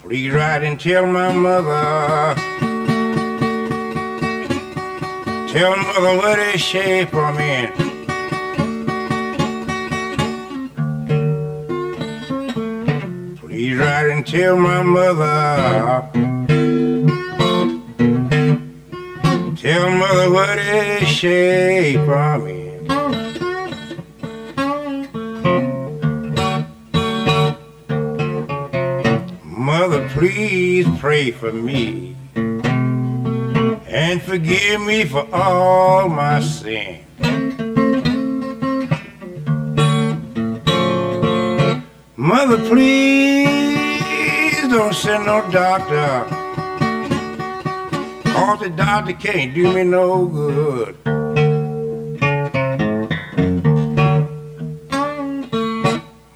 Please 0.03 0.31
write 0.31 0.63
and 0.63 0.79
tell 0.79 1.07
my 1.07 1.33
mother. 1.33 2.35
Tell 5.49 5.75
mother 5.75 6.17
what 6.19 6.39
is 6.39 6.61
shape 6.61 7.15
I'm 7.15 7.39
in. 7.39 7.73
Please 13.39 13.79
write 13.79 14.11
and 14.11 14.27
tell 14.27 14.57
my 14.59 14.83
mother. 14.83 16.30
Tell 19.73 19.89
mother 19.89 20.29
what 20.33 20.59
is 20.59 21.23
I'm 22.11 22.47
in. 22.49 22.89
Mother, 29.45 30.09
please 30.09 30.89
pray 30.99 31.31
for 31.31 31.53
me 31.53 32.17
and 33.87 34.21
forgive 34.21 34.81
me 34.81 35.05
for 35.05 35.25
all 35.33 36.09
my 36.09 36.41
sin. 36.41 37.05
Mother, 42.17 42.59
please 42.69 43.47
don't 44.69 44.97
send 44.97 45.27
no 45.27 45.49
doctor 45.53 46.40
Doctor 48.41 49.13
can't 49.13 49.55
do 49.55 49.73
me 49.75 49.85
no 49.85 50.25
good. 50.25 50.97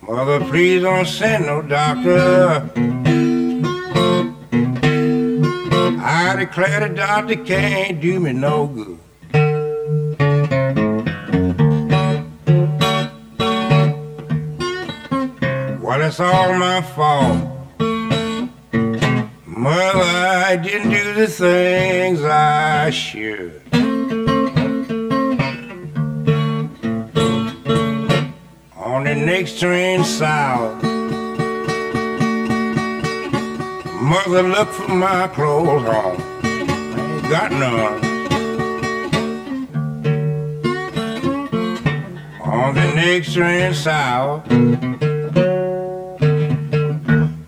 Mother, 0.02 0.40
please 0.50 0.82
don't 0.82 1.07
send 1.07 1.46
no 1.46 1.62
doctor. 1.62 2.70
I 6.02 6.36
declare 6.38 6.88
the 6.88 6.94
doctor 6.94 7.36
can't 7.36 8.00
do 8.00 8.20
me 8.20 8.32
no 8.32 8.66
good. 8.66 8.98
Well, 15.82 16.02
it's 16.02 16.20
all 16.20 16.52
my 16.59 16.82
fault. 16.82 17.53
Mother, 19.64 20.02
I 20.02 20.56
didn't 20.56 20.90
do 20.90 21.14
the 21.14 21.26
things 21.26 22.22
I 22.22 22.90
should. 22.90 23.62
On 28.76 29.04
the 29.04 29.14
next 29.14 29.58
train 29.58 30.04
south, 30.04 30.82
mother 34.02 34.42
looked 34.42 34.74
for 34.74 34.88
my 34.88 35.28
clothes 35.28 35.88
on. 35.88 36.20
I 36.42 37.00
ain't 37.14 37.30
got 37.30 37.50
none. 37.50 38.04
On 42.42 42.74
the 42.74 42.92
next 42.94 43.32
train 43.32 43.72
south, 43.72 44.46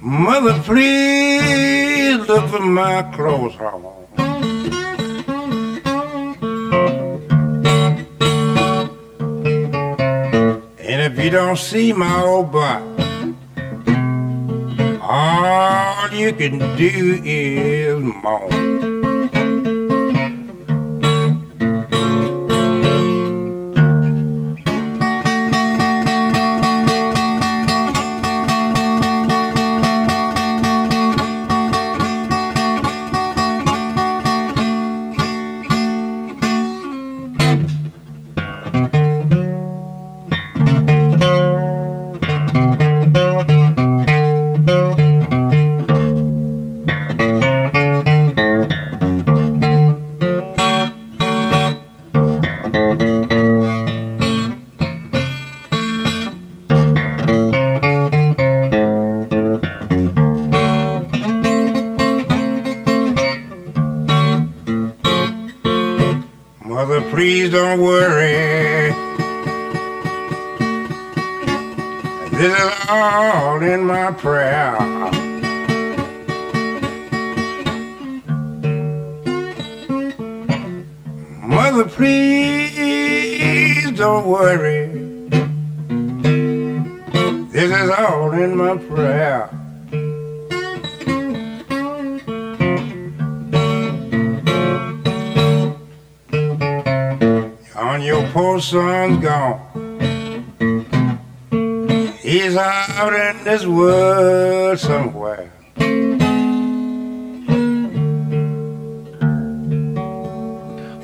mother, 0.00 0.58
please 0.62 1.35
for 2.42 2.60
my 2.60 3.02
clothes 3.14 3.56
on. 3.56 3.96
And 10.78 11.12
if 11.12 11.24
you 11.24 11.30
don't 11.30 11.56
see 11.56 11.92
my 11.92 12.22
old 12.22 12.52
butt, 12.52 12.82
all 15.00 16.10
you 16.12 16.32
can 16.32 16.58
do 16.76 17.20
is 17.24 18.02
moan. 18.02 18.95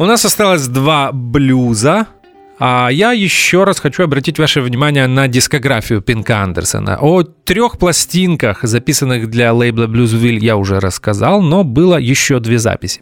У 0.03 0.07
нас 0.07 0.25
осталось 0.25 0.67
два 0.67 1.13
блюза. 1.13 2.07
А 2.65 2.91
я 2.91 3.11
еще 3.11 3.65
раз 3.65 3.81
хочу 3.81 4.05
обратить 4.05 4.39
ваше 4.39 4.61
внимание 4.61 5.09
на 5.09 5.27
дискографию 5.27 6.01
Пинка 6.01 6.45
Андерсона. 6.45 6.97
О 7.01 7.25
трех 7.25 7.77
пластинках, 7.77 8.63
записанных 8.63 9.29
для 9.29 9.53
лейбла 9.53 9.89
Bluesville, 9.89 10.39
я 10.39 10.57
уже 10.57 10.79
рассказал, 10.79 11.43
но 11.43 11.65
было 11.65 11.97
еще 11.97 12.39
две 12.39 12.61
записи. 12.61 13.01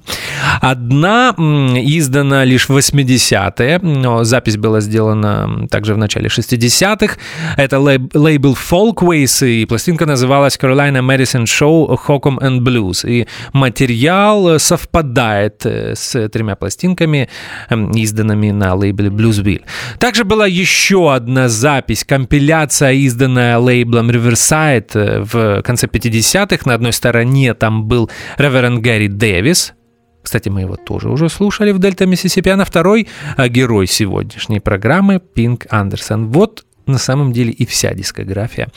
Одна 0.62 1.34
издана 1.36 2.46
лишь 2.46 2.70
в 2.70 2.78
80-е, 2.78 3.80
но 3.80 4.24
запись 4.24 4.56
была 4.56 4.80
сделана 4.80 5.68
также 5.68 5.92
в 5.92 5.98
начале 5.98 6.28
60-х. 6.28 7.18
Это 7.58 7.80
лейбл 7.80 8.54
Folkways, 8.54 9.46
и 9.46 9.66
пластинка 9.66 10.06
называлась 10.06 10.56
Carolina 10.56 11.02
Medicine 11.02 11.44
Show 11.44 11.98
Hokum 12.06 12.38
and 12.38 12.60
Blues. 12.60 13.06
И 13.06 13.26
материал 13.52 14.58
совпадает 14.58 15.66
э, 15.66 15.94
с 15.94 16.30
тремя 16.30 16.56
пластинками, 16.56 17.28
изданными 17.68 18.52
на 18.52 18.74
лейбле 18.74 19.10
Bluesville. 19.10 19.49
Bill. 19.50 19.62
Также 19.98 20.24
была 20.24 20.46
еще 20.46 21.12
одна 21.12 21.48
запись, 21.48 22.04
компиляция, 22.04 22.92
изданная 22.92 23.58
лейблом 23.58 24.10
Riverside 24.10 24.90
э, 24.94 25.20
в 25.22 25.62
конце 25.62 25.86
50-х. 25.86 26.62
На 26.64 26.74
одной 26.74 26.92
стороне 26.92 27.54
там 27.54 27.84
был 27.84 28.10
Реверенд 28.38 28.80
Гэри 28.80 29.08
Дэвис, 29.08 29.74
кстати, 30.22 30.48
мы 30.50 30.60
его 30.60 30.76
тоже 30.76 31.08
уже 31.08 31.28
слушали 31.28 31.72
в 31.72 31.78
Дельта 31.78 32.06
Миссисипи, 32.06 32.50
а 32.50 32.56
на 32.56 32.64
второй 32.64 33.08
э, 33.36 33.48
герой 33.48 33.86
сегодняшней 33.86 34.60
программы 34.60 35.18
Пинк 35.18 35.66
Андерсон. 35.70 36.28
Вот 36.28 36.64
на 36.86 36.98
самом 36.98 37.32
деле 37.32 37.52
и 37.52 37.64
вся 37.64 37.94
дискография 37.94 38.68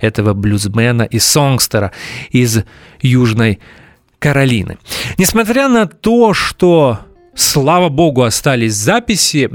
этого 0.00 0.34
блюзмена 0.34 1.02
и 1.02 1.18
сонгстера 1.18 1.92
из 2.30 2.64
Южной 3.00 3.58
Каролины. 4.18 4.78
Несмотря 5.18 5.68
на 5.68 5.86
то, 5.86 6.34
что 6.34 7.00
Слава 7.34 7.88
богу, 7.88 8.24
остались 8.24 8.74
записи. 8.74 9.48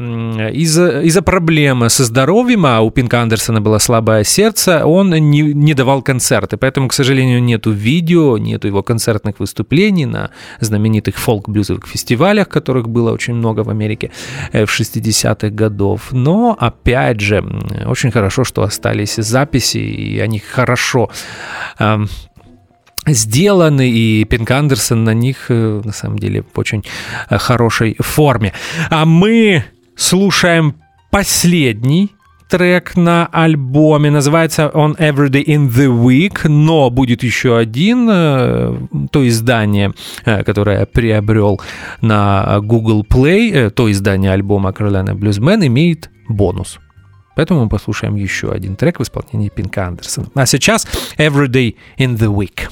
Из-за 0.53 1.01
из 1.01 1.15
проблемы 1.21 1.89
со 1.89 2.05
здоровьем, 2.05 2.65
а 2.65 2.81
у 2.81 2.89
Пинка 2.89 3.21
Андерсона 3.21 3.61
было 3.61 3.77
слабое 3.77 4.23
сердце, 4.23 4.83
он 4.85 5.11
не, 5.11 5.41
не 5.41 5.75
давал 5.75 6.01
концерты. 6.01 6.57
Поэтому, 6.57 6.87
к 6.87 6.93
сожалению, 6.93 7.43
нету 7.43 7.71
видео, 7.71 8.39
нету 8.39 8.67
его 8.67 8.81
концертных 8.81 9.39
выступлений 9.39 10.07
на 10.07 10.31
знаменитых 10.59 11.17
фолк-блюзовых 11.17 11.85
фестивалях, 11.85 12.49
которых 12.49 12.89
было 12.89 13.11
очень 13.11 13.35
много 13.35 13.63
в 13.63 13.69
Америке 13.69 14.11
э, 14.53 14.65
в 14.65 14.79
60-х 14.79 15.49
годов. 15.49 16.11
Но, 16.11 16.57
опять 16.59 17.19
же, 17.19 17.43
очень 17.85 18.09
хорошо, 18.09 18.43
что 18.43 18.63
остались 18.63 19.15
записи, 19.17 19.77
и 19.77 20.19
они 20.19 20.39
хорошо 20.39 21.11
сделаны, 23.07 23.89
и 23.89 24.23
Пинк 24.25 24.51
Андерсон 24.51 25.03
на 25.03 25.13
них, 25.13 25.45
э, 25.49 25.81
на 25.83 25.91
самом 25.91 26.19
деле, 26.19 26.43
в 26.53 26.59
очень 26.59 26.83
э, 27.29 27.37
хорошей 27.37 27.95
форме. 27.99 28.53
А 28.89 29.05
мы 29.05 29.63
слушаем 29.95 30.75
последний 31.11 32.11
трек 32.49 32.95
на 32.95 33.27
альбоме. 33.27 34.09
Называется 34.09 34.69
он 34.69 34.93
Everyday 34.93 35.43
in 35.43 35.69
the 35.69 35.87
Week, 35.87 36.47
но 36.47 36.89
будет 36.89 37.23
еще 37.23 37.57
один, 37.57 38.07
э, 38.09 38.77
то 39.11 39.27
издание, 39.27 39.93
которое 40.23 40.85
приобрел 40.85 41.59
на 42.01 42.59
Google 42.61 43.03
Play, 43.03 43.69
то 43.69 43.91
издание 43.91 44.31
альбома 44.31 44.69
Carolina 44.69 45.13
Bluesman 45.13 45.65
имеет 45.67 46.09
бонус. 46.29 46.79
Поэтому 47.37 47.65
мы 47.65 47.69
послушаем 47.69 48.15
еще 48.15 48.51
один 48.51 48.75
трек 48.75 48.99
в 48.99 49.03
исполнении 49.03 49.49
Пинка 49.49 49.85
Андерсона. 49.85 50.27
А 50.33 50.47
сейчас 50.47 50.87
Everyday 51.17 51.75
in 51.99 52.17
the 52.17 52.33
Week. 52.33 52.67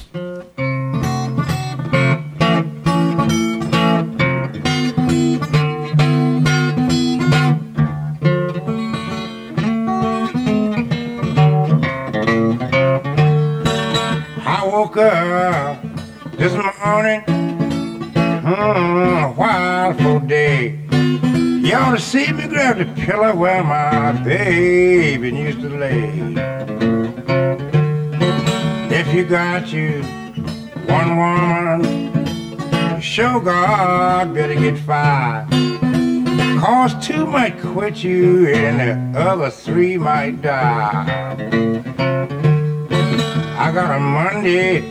this 16.38 16.54
morning, 16.84 17.22
mm, 18.42 19.36
a 19.38 20.20
day. 20.26 21.35
You 21.66 21.74
ought 21.74 21.96
to 21.96 22.00
see 22.00 22.30
me 22.30 22.46
grab 22.46 22.78
the 22.78 22.84
pillow 23.02 23.34
where 23.34 23.64
my 23.64 24.12
baby 24.22 25.30
used 25.30 25.60
to 25.62 25.68
lay. 25.68 26.12
If 28.88 29.12
you 29.12 29.24
got 29.24 29.72
you 29.72 30.00
one 30.86 31.16
woman, 31.16 33.00
show 33.00 33.40
God 33.40 34.32
better 34.32 34.54
get 34.54 34.78
five. 34.78 35.50
Cause 36.60 37.04
two 37.04 37.26
might 37.26 37.58
quit 37.58 38.04
you 38.04 38.46
and 38.46 39.14
the 39.14 39.20
other 39.20 39.50
three 39.50 39.98
might 39.98 40.42
die. 40.42 41.36
I 43.58 43.72
got 43.72 43.90
a 43.90 43.98
Monday 43.98 44.82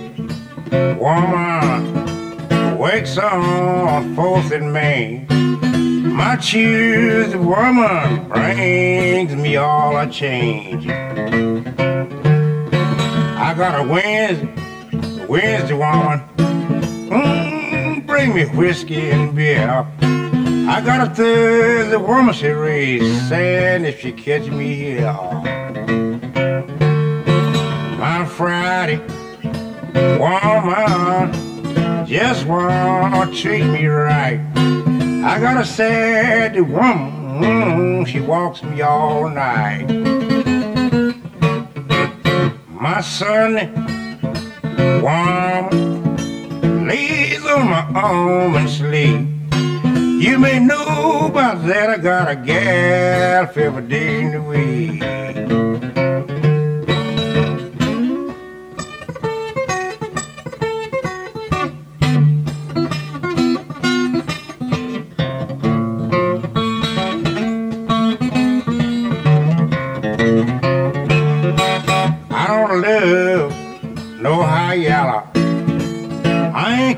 woman 0.96 2.78
wakes 2.78 3.18
on 3.18 4.14
4th 4.18 4.52
and 4.52 4.74
May. 4.74 5.26
My 6.16 6.38
Tuesday 6.38 7.36
woman 7.36 8.30
brings 8.30 9.36
me 9.36 9.58
all 9.58 9.98
I 9.98 10.06
change. 10.06 10.88
I 13.38 13.54
got 13.58 13.82
a 13.82 13.84
Wednesday, 13.84 15.26
Wednesday 15.26 15.74
woman, 15.74 16.22
mm, 17.10 18.08
bring 18.08 18.34
me 18.34 18.46
whiskey 18.46 19.12
and 19.12 19.36
beer. 19.36 19.86
I 20.00 20.82
got 20.86 21.06
a 21.06 21.14
Thursday 21.14 21.98
woman, 21.98 22.34
she 22.34 22.48
raised 22.48 23.28
sand 23.28 23.86
if 23.86 24.00
she 24.00 24.14
catch 24.14 24.48
me 24.48 24.74
here. 24.74 25.12
My 28.00 28.26
Friday 28.26 29.02
woman 30.18 31.34
just 32.08 32.46
wanna 32.48 33.30
treat 33.36 33.66
me 33.66 33.88
right. 33.88 34.40
I 35.28 35.40
got 35.40 35.58
a 35.60 35.66
sad 35.66 36.56
woman, 36.70 38.06
she 38.06 38.20
walks 38.20 38.62
me 38.62 38.82
all 38.82 39.28
night. 39.28 39.88
My 42.70 43.02
Sunday 43.02 43.74
woman 45.02 46.88
lays 46.88 47.44
on 47.44 47.68
my 47.68 47.92
arm 47.96 48.56
and 48.56 48.70
sleep. 48.70 49.28
You 50.24 50.38
may 50.38 50.60
know 50.60 51.26
about 51.26 51.66
that, 51.66 51.90
I 51.90 51.98
got 51.98 52.30
a 52.30 52.36
gal 52.36 53.50
every 53.56 53.88
day 53.88 54.22
in 54.22 54.32
the 54.32 54.42
week. 54.44 55.75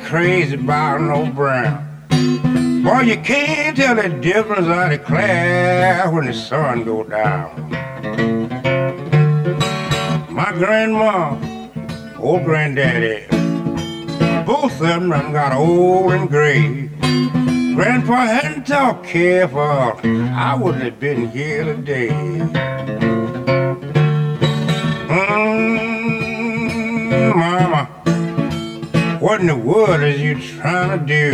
Crazy 0.08 0.56
about 0.56 1.02
no 1.02 1.30
brown. 1.34 1.84
Boy, 2.82 3.02
you 3.02 3.18
can't 3.18 3.76
tell 3.76 3.94
the 3.94 4.08
difference 4.08 4.66
of 4.66 4.90
the 4.90 4.98
cloud 4.98 6.14
when 6.14 6.28
the 6.28 6.34
sun 6.34 6.86
go 6.86 7.04
down. 7.04 7.70
My 10.32 10.54
grandma, 10.54 11.36
old 12.20 12.46
granddaddy, 12.46 13.28
both 14.46 14.72
of 14.72 14.80
them 14.80 15.10
done 15.10 15.34
got 15.34 15.52
old 15.52 16.14
and 16.14 16.30
gray. 16.30 16.90
Grandpa 17.76 18.28
hadn't 18.28 18.66
talked 18.66 19.06
careful, 19.06 19.60
I 19.60 20.56
wouldn't 20.56 20.84
have 20.86 21.02
been 21.02 21.30
here 21.32 21.66
today. 21.66 22.08
Mm, 26.48 27.36
mama, 27.36 27.97
what 29.28 29.42
in 29.42 29.48
the 29.48 29.58
world 29.58 30.02
is 30.04 30.22
you 30.22 30.40
trying 30.40 30.98
to 30.98 31.06
do? 31.06 31.32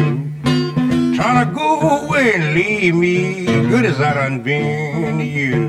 Trying 1.16 1.48
to 1.48 1.54
go 1.54 2.00
away 2.00 2.34
and 2.34 2.56
leave 2.56 2.96
me, 2.96 3.46
good 3.46 3.86
as 3.86 4.02
I 4.02 4.16
done 4.16 4.42
been 4.42 5.20
to 5.20 5.24
you. 5.24 5.68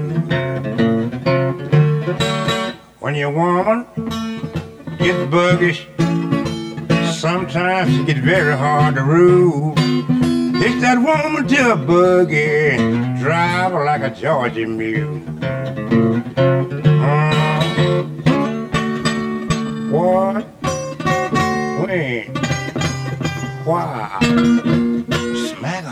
When 3.00 3.14
your 3.14 3.30
woman 3.30 3.84
gets 4.96 5.18
buggish, 5.34 5.84
sometimes 7.12 7.94
it 7.94 8.06
gets 8.06 8.20
very 8.20 8.56
hard 8.56 8.94
to 8.94 9.02
rule. 9.02 9.74
It's 9.76 10.80
that 10.80 10.96
woman 10.96 11.46
to 11.46 11.72
a 11.72 11.76
buggy, 11.76 12.78
drive 13.20 13.72
her 13.72 13.84
like 13.84 14.00
a 14.00 14.08
Georgia 14.08 14.66
mule. 14.66 15.20
Uh, 16.86 18.02
what? 19.90 20.53
When? 21.84 22.24
Why? 23.66 24.18
Smack. 25.52 25.84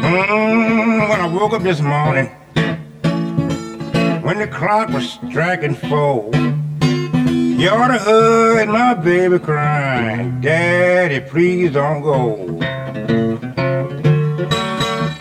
Mm, 0.00 1.08
when 1.10 1.20
I 1.20 1.30
woke 1.30 1.52
up 1.52 1.62
this 1.62 1.82
morning, 1.82 2.28
when 4.22 4.38
the 4.38 4.48
clock 4.50 4.88
was 4.88 5.18
striking 5.28 5.74
four, 5.74 6.30
you 6.32 7.68
ought 7.68 7.88
to 7.88 7.98
heard 7.98 8.68
my 8.70 8.94
baby 8.94 9.38
crying, 9.38 10.40
Daddy, 10.40 11.20
please 11.20 11.72
don't 11.72 12.00
go. 12.00 12.46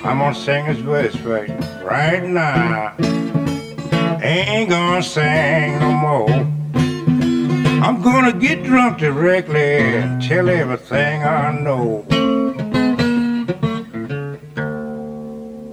I'm 0.06 0.20
gonna 0.20 0.34
sing 0.34 0.64
his 0.64 0.78
verse 0.78 1.18
right, 1.18 1.50
right 1.84 2.24
now. 2.24 2.96
Ain't 4.26 4.70
gonna 4.72 5.04
sing 5.04 5.78
no 5.80 5.92
more. 5.92 6.28
I'm 7.86 8.02
gonna 8.02 8.34
get 8.34 8.64
drunk 8.64 8.98
directly 8.98 10.02
and 10.02 10.20
tell 10.20 10.50
everything 10.50 11.24
I 11.24 11.52
know. 11.62 12.04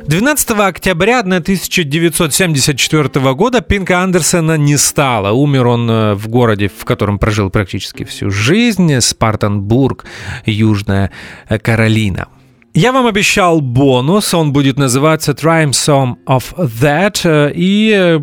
12 0.07 0.51
октября 0.61 1.21
1974 1.21 3.35
года 3.35 3.63
Пинка 3.63 4.03
Андерсона 4.03 4.59
не 4.59 4.77
стало. 4.77 5.33
Умер 5.33 5.69
он 5.69 5.91
э, 5.91 6.15
в 6.15 6.29
городе, 6.29 6.69
в 6.69 6.85
котором 6.85 7.19
прожил 7.19 7.49
практически 7.49 8.05
всю 8.05 8.31
жизнь, 8.31 9.01
Спартанбург, 9.01 10.05
Южная 10.45 11.11
Каролина. 11.49 12.29
Я 12.75 12.93
вам 12.93 13.07
обещал 13.07 13.61
бонус, 13.61 14.33
он 14.33 14.53
будет 14.53 14.79
называться 14.79 15.33
Rhyme 15.33 15.73
Song 15.73 16.15
of 16.27 16.55
That, 16.57 17.21
э, 17.25 17.53
и 17.55 17.93
э, 17.95 18.21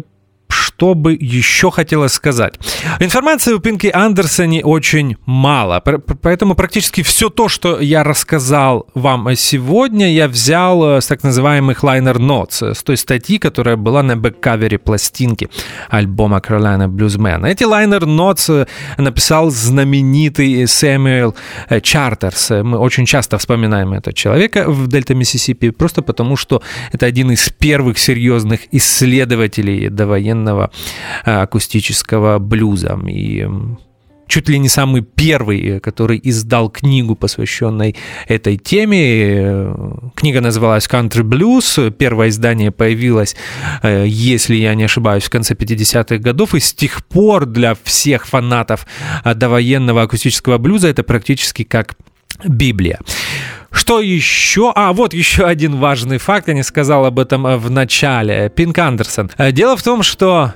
что 0.69 0.93
бы 0.93 1.17
еще 1.19 1.71
хотелось 1.71 2.13
сказать. 2.13 2.53
Информации 2.99 3.53
у 3.53 3.59
Пинки 3.59 3.87
Андерсоне 3.87 4.63
очень 4.63 5.17
мало, 5.25 5.81
поэтому 6.21 6.55
практически 6.55 7.01
все 7.01 7.29
то, 7.29 7.49
что 7.49 7.79
я 7.79 8.03
рассказал 8.03 8.85
вам 8.93 9.35
сегодня, 9.35 10.13
я 10.13 10.27
взял 10.27 10.83
с 11.01 11.07
так 11.07 11.23
называемых 11.23 11.83
liner 11.83 12.17
notes, 12.17 12.75
с 12.75 12.83
той 12.83 12.97
статьи, 12.97 13.39
которая 13.39 13.77
была 13.77 14.03
на 14.03 14.15
бэккавере 14.15 14.77
пластинки 14.77 15.49
альбома 15.89 16.37
Carolina 16.37 16.87
Bluesman. 16.87 17.47
Эти 17.47 17.63
liner 17.63 18.01
notes 18.01 18.67
написал 18.97 19.49
знаменитый 19.49 20.67
Сэмюэл 20.67 21.35
Чартерс. 21.81 22.51
Мы 22.51 22.77
очень 22.77 23.05
часто 23.05 23.37
вспоминаем 23.37 23.93
этого 23.93 24.13
человека 24.13 24.65
в 24.67 24.87
Дельта 24.87 25.15
Миссисипи, 25.15 25.71
просто 25.71 26.03
потому 26.03 26.37
что 26.37 26.61
это 26.91 27.07
один 27.07 27.31
из 27.31 27.49
первых 27.49 27.97
серьезных 27.97 28.61
исследователей 28.71 29.89
довоенного 29.89 30.58
акустического 31.23 32.39
блюза. 32.39 32.99
И 33.07 33.47
чуть 34.27 34.47
ли 34.47 34.59
не 34.59 34.69
самый 34.69 35.01
первый, 35.01 35.79
который 35.79 36.19
издал 36.23 36.69
книгу, 36.69 37.15
посвященной 37.15 37.95
этой 38.27 38.57
теме. 38.57 39.73
Книга 40.15 40.39
называлась 40.39 40.85
Country 40.85 41.23
Blues. 41.23 41.89
Первое 41.89 42.29
издание 42.29 42.69
появилось, 42.71 43.35
если 43.83 44.55
я 44.55 44.75
не 44.75 44.83
ошибаюсь, 44.83 45.23
в 45.23 45.31
конце 45.31 45.55
50-х 45.55 46.17
годов. 46.17 46.53
И 46.53 46.59
с 46.59 46.73
тех 46.73 47.03
пор 47.07 47.47
для 47.47 47.75
всех 47.83 48.27
фанатов 48.27 48.85
довоенного 49.25 50.03
акустического 50.03 50.59
блюза 50.59 50.89
это 50.89 51.01
практически 51.01 51.63
как 51.63 51.95
Библия. 52.45 52.99
Что 53.71 54.01
еще? 54.01 54.71
А, 54.75 54.93
вот 54.93 55.13
еще 55.13 55.45
один 55.45 55.77
важный 55.77 56.17
факт, 56.17 56.47
я 56.47 56.53
не 56.53 56.63
сказал 56.63 57.05
об 57.05 57.19
этом 57.19 57.43
в 57.57 57.69
начале. 57.69 58.51
Пинк 58.55 58.77
Андерсон. 58.77 59.31
Дело 59.51 59.77
в 59.77 59.83
том, 59.83 60.03
что 60.03 60.53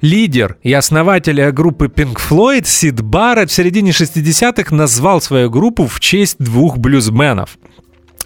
лидер 0.00 0.56
и 0.62 0.72
основатель 0.72 1.50
группы 1.50 1.86
Pink 1.86 2.16
Floyd 2.16 2.66
Сид 2.66 3.00
Барретт 3.00 3.50
в 3.50 3.54
середине 3.54 3.90
60-х 3.90 4.74
назвал 4.74 5.20
свою 5.20 5.50
группу 5.50 5.86
в 5.86 6.00
честь 6.00 6.36
двух 6.38 6.78
блюзменов. 6.78 7.56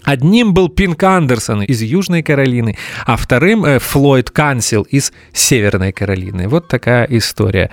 Одним 0.04 0.54
был 0.54 0.70
Пинк 0.70 1.02
Андерсон 1.02 1.62
из 1.62 1.82
Южной 1.82 2.22
Каролины, 2.22 2.78
а 3.04 3.16
вторым 3.16 3.64
э, 3.64 3.78
Флойд 3.78 4.30
Кансил 4.30 4.84
из 4.84 5.12
Северной 5.34 5.92
Каролины. 5.92 6.48
Вот 6.48 6.66
такая 6.66 7.04
история 7.10 7.70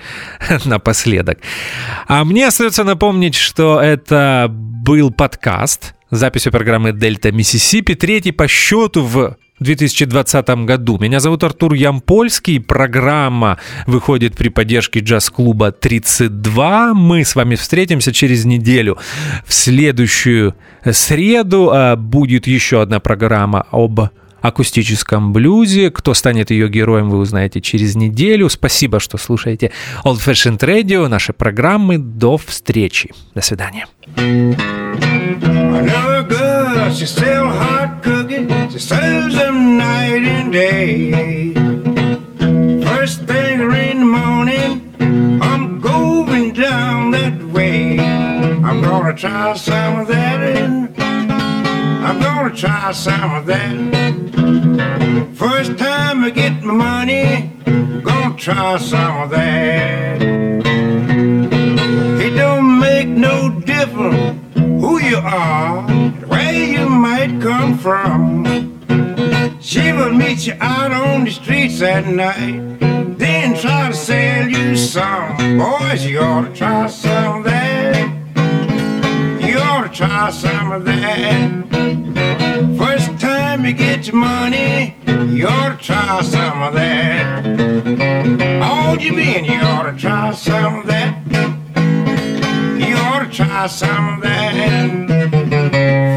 напоследок. 0.66 1.38
А 2.06 2.24
мне 2.24 2.46
остается 2.46 2.84
напомнить, 2.84 3.36
что 3.36 3.80
это 3.80 4.48
был 4.50 5.10
подкаст 5.10 5.95
записью 6.10 6.52
программы 6.52 6.92
«Дельта 6.92 7.32
Миссисипи», 7.32 7.94
третий 7.94 8.32
по 8.32 8.46
счету 8.48 9.02
в 9.02 9.36
2020 9.60 10.48
году. 10.66 10.98
Меня 10.98 11.18
зовут 11.18 11.42
Артур 11.42 11.72
Ямпольский. 11.74 12.60
Программа 12.60 13.58
выходит 13.86 14.36
при 14.36 14.50
поддержке 14.50 15.00
джаз-клуба 15.00 15.72
32. 15.72 16.94
Мы 16.94 17.24
с 17.24 17.34
вами 17.34 17.54
встретимся 17.54 18.12
через 18.12 18.44
неделю. 18.44 18.98
В 19.46 19.54
следующую 19.54 20.54
среду 20.84 21.72
будет 21.96 22.46
еще 22.46 22.82
одна 22.82 23.00
программа 23.00 23.66
об 23.70 24.00
акустическом 24.42 25.32
блюзе. 25.32 25.90
Кто 25.90 26.12
станет 26.12 26.50
ее 26.50 26.68
героем, 26.68 27.08
вы 27.08 27.18
узнаете 27.18 27.62
через 27.62 27.96
неделю. 27.96 28.50
Спасибо, 28.50 29.00
что 29.00 29.16
слушаете 29.16 29.72
Old 30.04 30.18
Fashioned 30.18 30.60
Radio, 30.60 31.08
наши 31.08 31.32
программы. 31.32 31.96
До 31.96 32.36
встречи. 32.36 33.10
До 33.34 33.40
свидания. 33.40 33.86
She 36.96 37.04
sell 37.04 37.46
hot 37.46 38.02
cookies, 38.02 38.72
she 38.72 38.78
sells 38.78 39.34
them 39.34 39.76
night 39.76 40.24
and 40.24 40.50
day. 40.50 41.52
First 42.84 43.24
thing 43.24 43.60
in 43.60 43.98
the 43.98 44.06
morning, 44.06 44.94
I'm 45.42 45.78
going 45.78 46.54
down 46.54 47.10
that 47.10 47.42
way. 47.52 47.98
I'm 48.00 48.80
gonna 48.80 49.14
try 49.14 49.54
some 49.56 50.00
of 50.00 50.08
that, 50.08 50.40
I'm 50.98 52.18
gonna 52.18 52.54
try 52.56 52.92
some 52.92 53.34
of 53.34 53.44
that. 53.46 53.76
First 55.34 55.76
time 55.76 56.24
I 56.24 56.30
get 56.30 56.62
my 56.62 56.72
money, 56.72 57.50
gonna 58.02 58.36
try 58.38 58.78
some 58.78 59.22
of 59.24 59.30
that. 59.30 60.22
It 62.24 62.30
don't 62.36 62.78
make 62.80 63.08
no 63.08 63.60
difference 63.60 64.45
you 65.08 65.18
are, 65.18 65.82
where 66.26 66.52
you 66.52 66.88
might 66.88 67.40
come 67.40 67.78
from. 67.78 68.44
She 69.60 69.92
will 69.92 70.12
meet 70.12 70.46
you 70.46 70.54
out 70.60 70.92
on 70.92 71.24
the 71.24 71.30
streets 71.30 71.80
at 71.80 72.06
night, 72.06 72.78
then 73.16 73.56
try 73.56 73.88
to 73.88 73.94
sell 73.94 74.48
you 74.48 74.76
some. 74.76 75.58
Boys, 75.58 76.04
you 76.04 76.18
ought 76.18 76.48
to 76.48 76.52
try 76.54 76.88
some 76.88 77.38
of 77.38 77.44
that. 77.44 78.08
You 79.40 79.58
ought 79.58 79.82
to 79.82 79.96
try 79.96 80.30
some 80.30 80.72
of 80.72 80.84
that. 80.84 81.66
First 82.76 83.20
time 83.20 83.64
you 83.64 83.74
get 83.74 84.08
your 84.08 84.16
money, 84.16 84.96
you 85.06 85.46
ought 85.46 85.78
to 85.78 85.84
try 85.84 86.20
some 86.22 86.62
of 86.62 86.74
that. 86.74 87.46
All 88.62 88.96
you 88.96 89.14
been, 89.14 89.44
you 89.44 89.60
ought 89.60 89.90
to 89.90 89.96
try 89.96 90.32
some 90.32 90.80
of 90.80 90.86
that. 90.88 91.55
Try 93.32 93.66
some 93.66 94.14
of 94.14 94.22
that. 94.22 95.10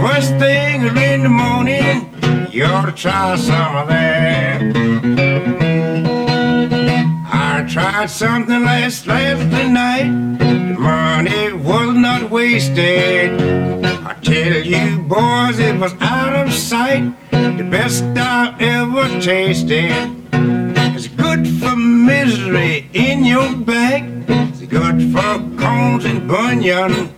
First 0.02 0.30
thing 0.38 0.84
in 0.86 1.24
the 1.24 1.30
morning, 1.30 2.08
you 2.50 2.64
ought 2.64 2.86
to 2.86 2.94
try 2.94 3.36
some 3.36 3.76
of 3.76 3.88
that. 3.90 4.62
I 7.34 7.66
tried 7.68 8.10
something 8.10 8.64
last 8.64 9.08
last 9.08 9.42
night. 9.42 10.38
The 10.40 10.76
money 10.80 11.52
was 11.54 11.98
not 11.98 12.30
wasted. 12.30 13.42
I 13.84 14.14
tell 14.22 14.62
you, 14.62 15.00
boys, 15.00 15.60
it 15.60 15.78
was 15.78 15.94
out 16.00 16.36
of 16.36 16.54
sight. 16.54 17.12
The 17.32 17.68
best 17.70 18.04
I 18.16 18.56
ever 18.60 19.20
tasted. 19.20 19.92
It's 20.96 21.08
good 21.08 21.46
for 21.60 21.76
misery 21.76 22.90
in 22.94 23.26
your 23.26 23.56
back. 23.58 24.19
Good 24.70 25.12
for 25.12 25.40
cones 25.58 26.06
and 26.06 26.28
bunion. 26.28 27.10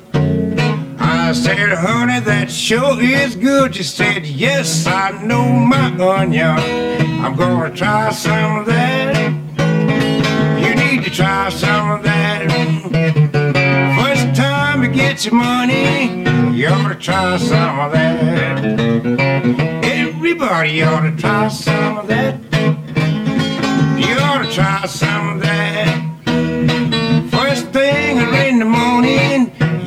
I 0.98 1.34
said, 1.34 1.74
honey, 1.74 2.22
that 2.22 2.50
sure 2.50 3.02
is 3.02 3.36
good. 3.36 3.76
She 3.76 3.84
said, 3.84 4.26
yes, 4.26 4.88
I 4.88 5.22
know 5.22 5.52
my 5.52 5.88
onion. 6.00 6.58
I'm 7.20 7.36
gonna 7.36 7.76
try 7.76 8.10
some 8.12 8.60
of 8.60 8.66
that. 8.68 9.34
You 10.64 10.76
need 10.76 11.04
to 11.04 11.10
try 11.10 11.50
some 11.50 11.92
of 11.92 12.04
that. 12.04 12.50
First 14.00 14.34
time 14.34 14.84
you 14.84 14.90
get 14.90 15.26
your 15.26 15.36
money, 15.36 16.24
you 16.56 16.68
ought 16.68 16.88
to 16.88 16.96
try 16.96 17.36
some 17.36 17.80
of 17.82 17.92
that. 17.92 18.64
Everybody 19.84 20.84
ought 20.84 21.02
to 21.02 21.18
try 21.18 21.50
some 21.50 21.98
of 21.98 22.08
that. 22.08 22.40
You 24.00 24.16
ought 24.20 24.46
to 24.46 24.52
try 24.54 24.86
some 24.86 25.36
of 25.36 25.42
that. 25.42 26.11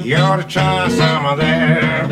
You 0.04 0.16
ought 0.16 0.36
to 0.36 0.46
try 0.46 0.86
some 0.88 1.24
of 1.24 1.38
that. 1.38 2.08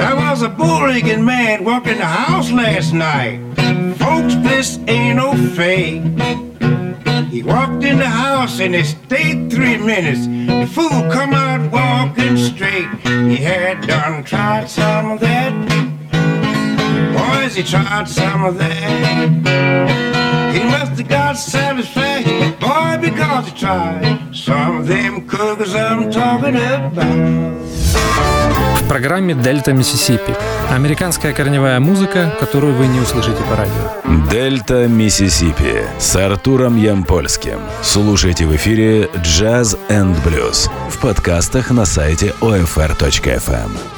There 0.00 0.16
was 0.16 0.42
a 0.42 0.48
bull-legged 0.48 1.20
man 1.20 1.62
walking 1.64 1.98
the 1.98 2.04
house 2.04 2.50
last 2.50 2.92
night. 2.92 3.40
Folks, 3.96 4.34
this 4.36 4.80
ain't 4.88 5.18
no 5.18 5.34
fake. 5.54 6.02
He 7.30 7.42
walked 7.44 7.84
in 7.84 7.98
the 7.98 8.08
house 8.08 8.58
and 8.58 8.74
he 8.74 8.82
stayed 8.82 9.52
three 9.52 9.76
minutes. 9.76 10.26
The 10.26 10.66
fool 10.66 11.08
come 11.12 11.32
out 11.34 11.70
walking 11.70 12.36
straight. 12.36 12.88
He 13.04 13.36
had 13.36 13.86
done 13.86 14.24
tried 14.24 14.68
some 14.68 15.12
of 15.12 15.20
that. 15.20 15.52
Boys, 17.16 17.54
he 17.54 17.62
tried 17.62 18.08
some 18.08 18.44
of 18.44 18.58
that. 18.58 20.15
Have 20.96 21.08
got 21.08 21.36
satisfaction, 21.36 22.54
boy, 22.58 22.96
because 22.98 23.48
he 23.48 23.52
tried 23.58 24.18
some 24.32 24.78
of 24.78 24.86
them 24.88 25.28
cookers 25.28 25.74
I'm 25.74 26.10
talking 26.10 26.56
about. 26.56 27.66
В 28.80 28.88
программе 28.88 29.34
«Дельта 29.34 29.74
Миссисипи» 29.74 30.34
американская 30.70 31.34
корневая 31.34 31.80
музыка, 31.80 32.34
которую 32.40 32.74
вы 32.76 32.86
не 32.86 33.00
услышите 33.00 33.42
по 33.42 33.56
радио. 33.56 34.30
«Дельта 34.30 34.88
Миссисипи» 34.88 35.84
с 35.98 36.16
Артуром 36.16 36.78
Ямпольским. 36.78 37.60
Слушайте 37.82 38.46
в 38.46 38.56
эфире 38.56 39.10
«Джаз 39.18 39.76
энд 39.90 40.16
блюз» 40.24 40.70
в 40.88 40.98
подкастах 40.98 41.70
на 41.72 41.84
сайте 41.84 42.32
OFR.FM. 42.40 43.95